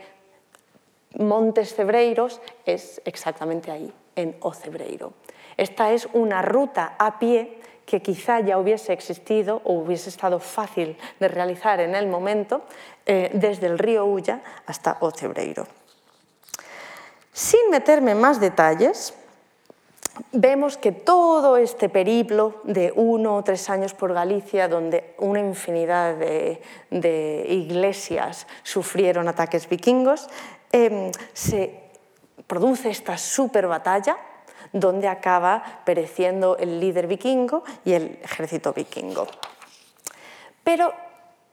[1.18, 5.14] Montes Cebreiros es exactamente ahí, en Ocebreiro.
[5.58, 10.96] Esta es una ruta a pie que quizá ya hubiese existido o hubiese estado fácil
[11.20, 12.62] de realizar en el momento
[13.06, 15.79] eh, desde el río Ulla hasta Ocebreiro.
[17.34, 19.14] Sin meterme en más detalles,
[20.32, 26.16] vemos que todo este periplo de uno o tres años por Galicia, donde una infinidad
[26.16, 30.28] de, iglesias sufrieron ataques vikingos,
[30.72, 31.90] em, se
[32.48, 34.18] produce esta super batalla
[34.74, 39.28] donde acaba pereciendo el líder vikingo y el ejército vikingo.
[40.64, 40.94] Pero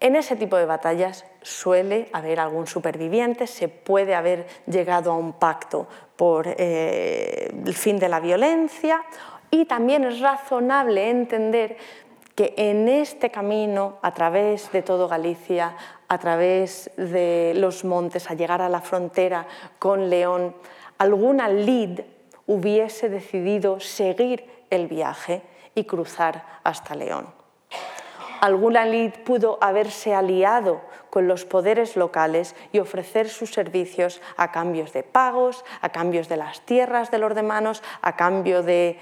[0.01, 5.35] en ese tipo de batallas suele haber algún superviviente, se puede haber llegado a un
[5.35, 5.87] pacto
[6.17, 9.05] por eh, el fin de la violencia
[9.51, 11.77] y también es razonable entender
[12.35, 15.77] que en este camino, a través de todo Galicia,
[16.09, 19.47] a través de los montes, a llegar a la frontera
[19.79, 20.55] con León,
[20.99, 22.01] alguna lid
[22.47, 25.43] hubiese decidido seguir el viaje
[25.77, 27.29] y cruzar hasta León.
[28.41, 30.83] Alguna lid pudo haberse aliado
[31.17, 36.37] con los poderes locales y ofrecer sus servicios a cambios de pagos, a cambios de
[36.37, 38.99] las tierras de los demás, a cambio del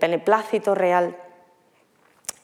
[0.00, 1.14] beneplácito real.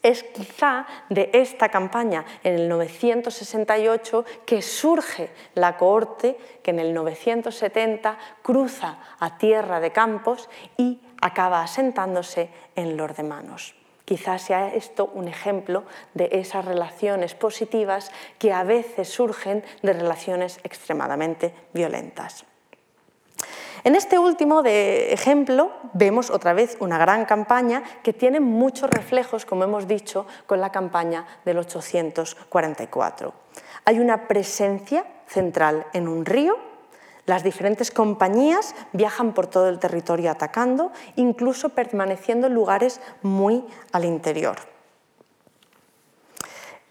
[0.02, 6.92] Es quizá de esta campaña en el 968 que surge la cohorte que en el
[6.92, 13.83] 970 cruza a tierra de campos y acaba asentándose en los Manos.
[14.04, 20.60] Quizás sea esto un ejemplo de esas relaciones positivas que a veces surgen de relaciones
[20.62, 22.44] extremadamente violentas.
[23.84, 29.64] En este último ejemplo vemos otra vez una gran campaña que tiene muchos reflejos, como
[29.64, 33.34] hemos dicho, con la campaña del 844.
[33.84, 36.73] Hay una presencia central en un río
[37.26, 44.04] las diferentes compañías viajan por todo el territorio atacando, incluso permaneciendo en lugares muy al
[44.04, 44.56] interior.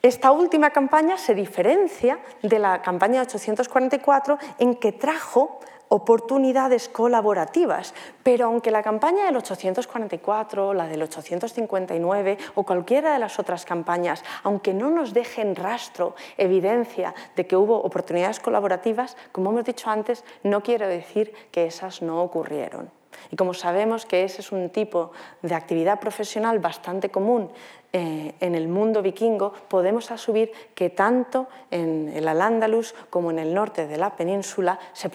[0.01, 5.61] Esta última campaña se diferencia de la campaña de 844 en que trajo
[5.93, 13.37] oportunidades colaborativas, pero aunque la campaña del 844, la del 859 o cualquiera de las
[13.37, 19.65] otras campañas, aunque no nos dejen rastro, evidencia de que hubo oportunidades colaborativas, como hemos
[19.65, 23.02] dicho antes, no quiere decir que esas no ocurrieron.
[23.31, 25.11] Y como sabemos que ese es un tipo
[25.41, 27.49] de actividad profesional bastante común
[27.91, 33.53] eh, en el mundo vikingo, podemos asumir que tanto en el Al-Ándalus como en el
[33.53, 35.11] norte de la península se,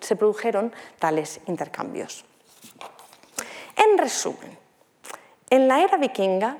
[0.00, 2.24] se produjeron tales intercambios.
[3.76, 4.58] En resumen,
[5.48, 6.58] en la era vikinga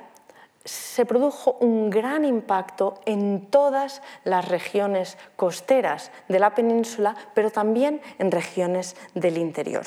[0.65, 8.01] se produjo un gran impacto en todas las regiones costeras de la península, pero también
[8.17, 9.85] en regiones del interior.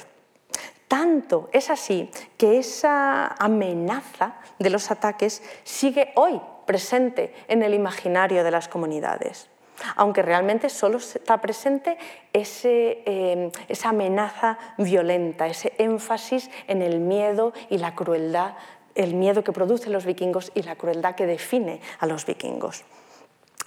[0.88, 8.44] Tanto es así que esa amenaza de los ataques sigue hoy presente en el imaginario
[8.44, 9.48] de las comunidades,
[9.96, 11.98] aunque realmente solo está presente
[12.32, 18.54] eh, esa amenaza violenta, ese énfasis en el miedo y la crueldad,
[18.94, 22.84] el miedo que producen los vikingos y la crueldad que define a los vikingos.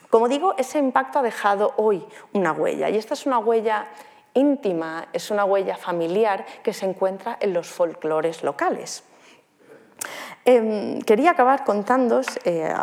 [0.09, 2.03] Como digo, ese impacto ha dejado hoy
[2.33, 3.87] una huella y esta es una huella
[4.39, 9.03] íntima, es una huella familiar que se encuentra en los folclores locales.
[10.45, 12.73] Em, quería acabar contándos eh,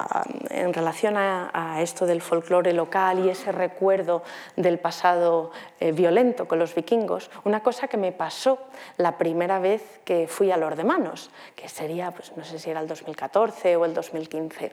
[0.50, 4.22] en relación a, esto del folclore local y ese recuerdo
[4.56, 5.50] del pasado
[5.80, 8.58] eh, violento con los vikingos, una cosa que me pasó
[8.98, 12.88] la primera vez que fui a Lordemanos, que sería, pues, no sé si era el
[12.88, 14.72] 2014 o el 2015.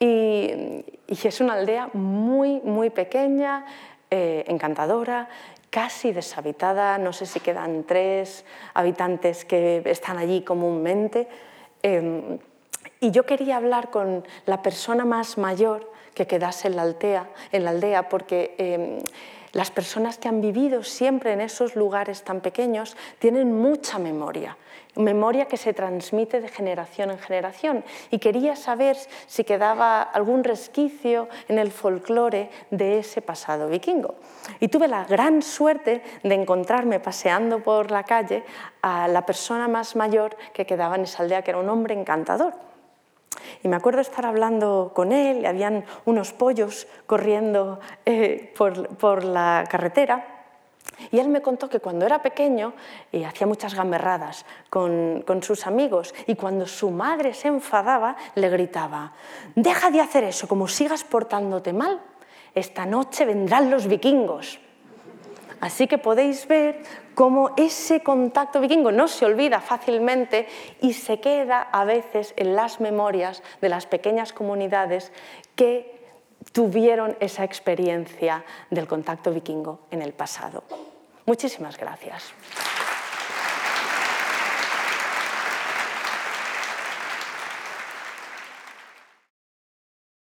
[0.00, 3.64] Y, y es una aldea muy, muy pequeña,
[4.10, 5.28] eh, encantadora,
[5.70, 11.28] casi deshabitada, no sé si quedan tres habitantes que están allí comúnmente.
[11.82, 12.38] Em,
[13.00, 17.64] y yo quería hablar con la persona más mayor que quedase en la aldea, en
[17.64, 18.98] la aldea porque em,
[19.52, 24.56] las personas que han vivido siempre en esos lugares tan pequeños tienen mucha memoria,
[24.96, 27.84] memoria que se transmite de generación en generación.
[28.10, 28.96] Y quería saber
[29.26, 34.16] si quedaba algún resquicio en el folclore de ese pasado vikingo.
[34.60, 38.44] Y tuve la gran suerte de encontrarme paseando por la calle
[38.82, 42.67] a la persona más mayor que quedaba en esa aldea, que era un hombre encantador.
[43.62, 50.44] Y me acuerdo estar hablando con él, habían unos pollos corriendo eh, por, la carretera.
[51.10, 52.72] Y él me contó que cuando era pequeño
[53.26, 59.12] hacía muchas gamberradas con, con, sus amigos y cuando su madre se enfadaba le gritaba,
[59.54, 62.00] deja de hacer eso, como sigas portándote mal,
[62.54, 64.60] esta noche vendrán los vikingos.
[65.60, 66.82] Así que podéis ver
[67.14, 70.46] cómo ese contacto vikingo no se olvida fácilmente
[70.80, 75.12] y se queda a veces en las memorias de las pequeñas comunidades
[75.56, 75.98] que
[76.52, 80.62] tuvieron esa experiencia del contacto vikingo en el pasado.
[81.26, 82.32] Muchísimas gracias.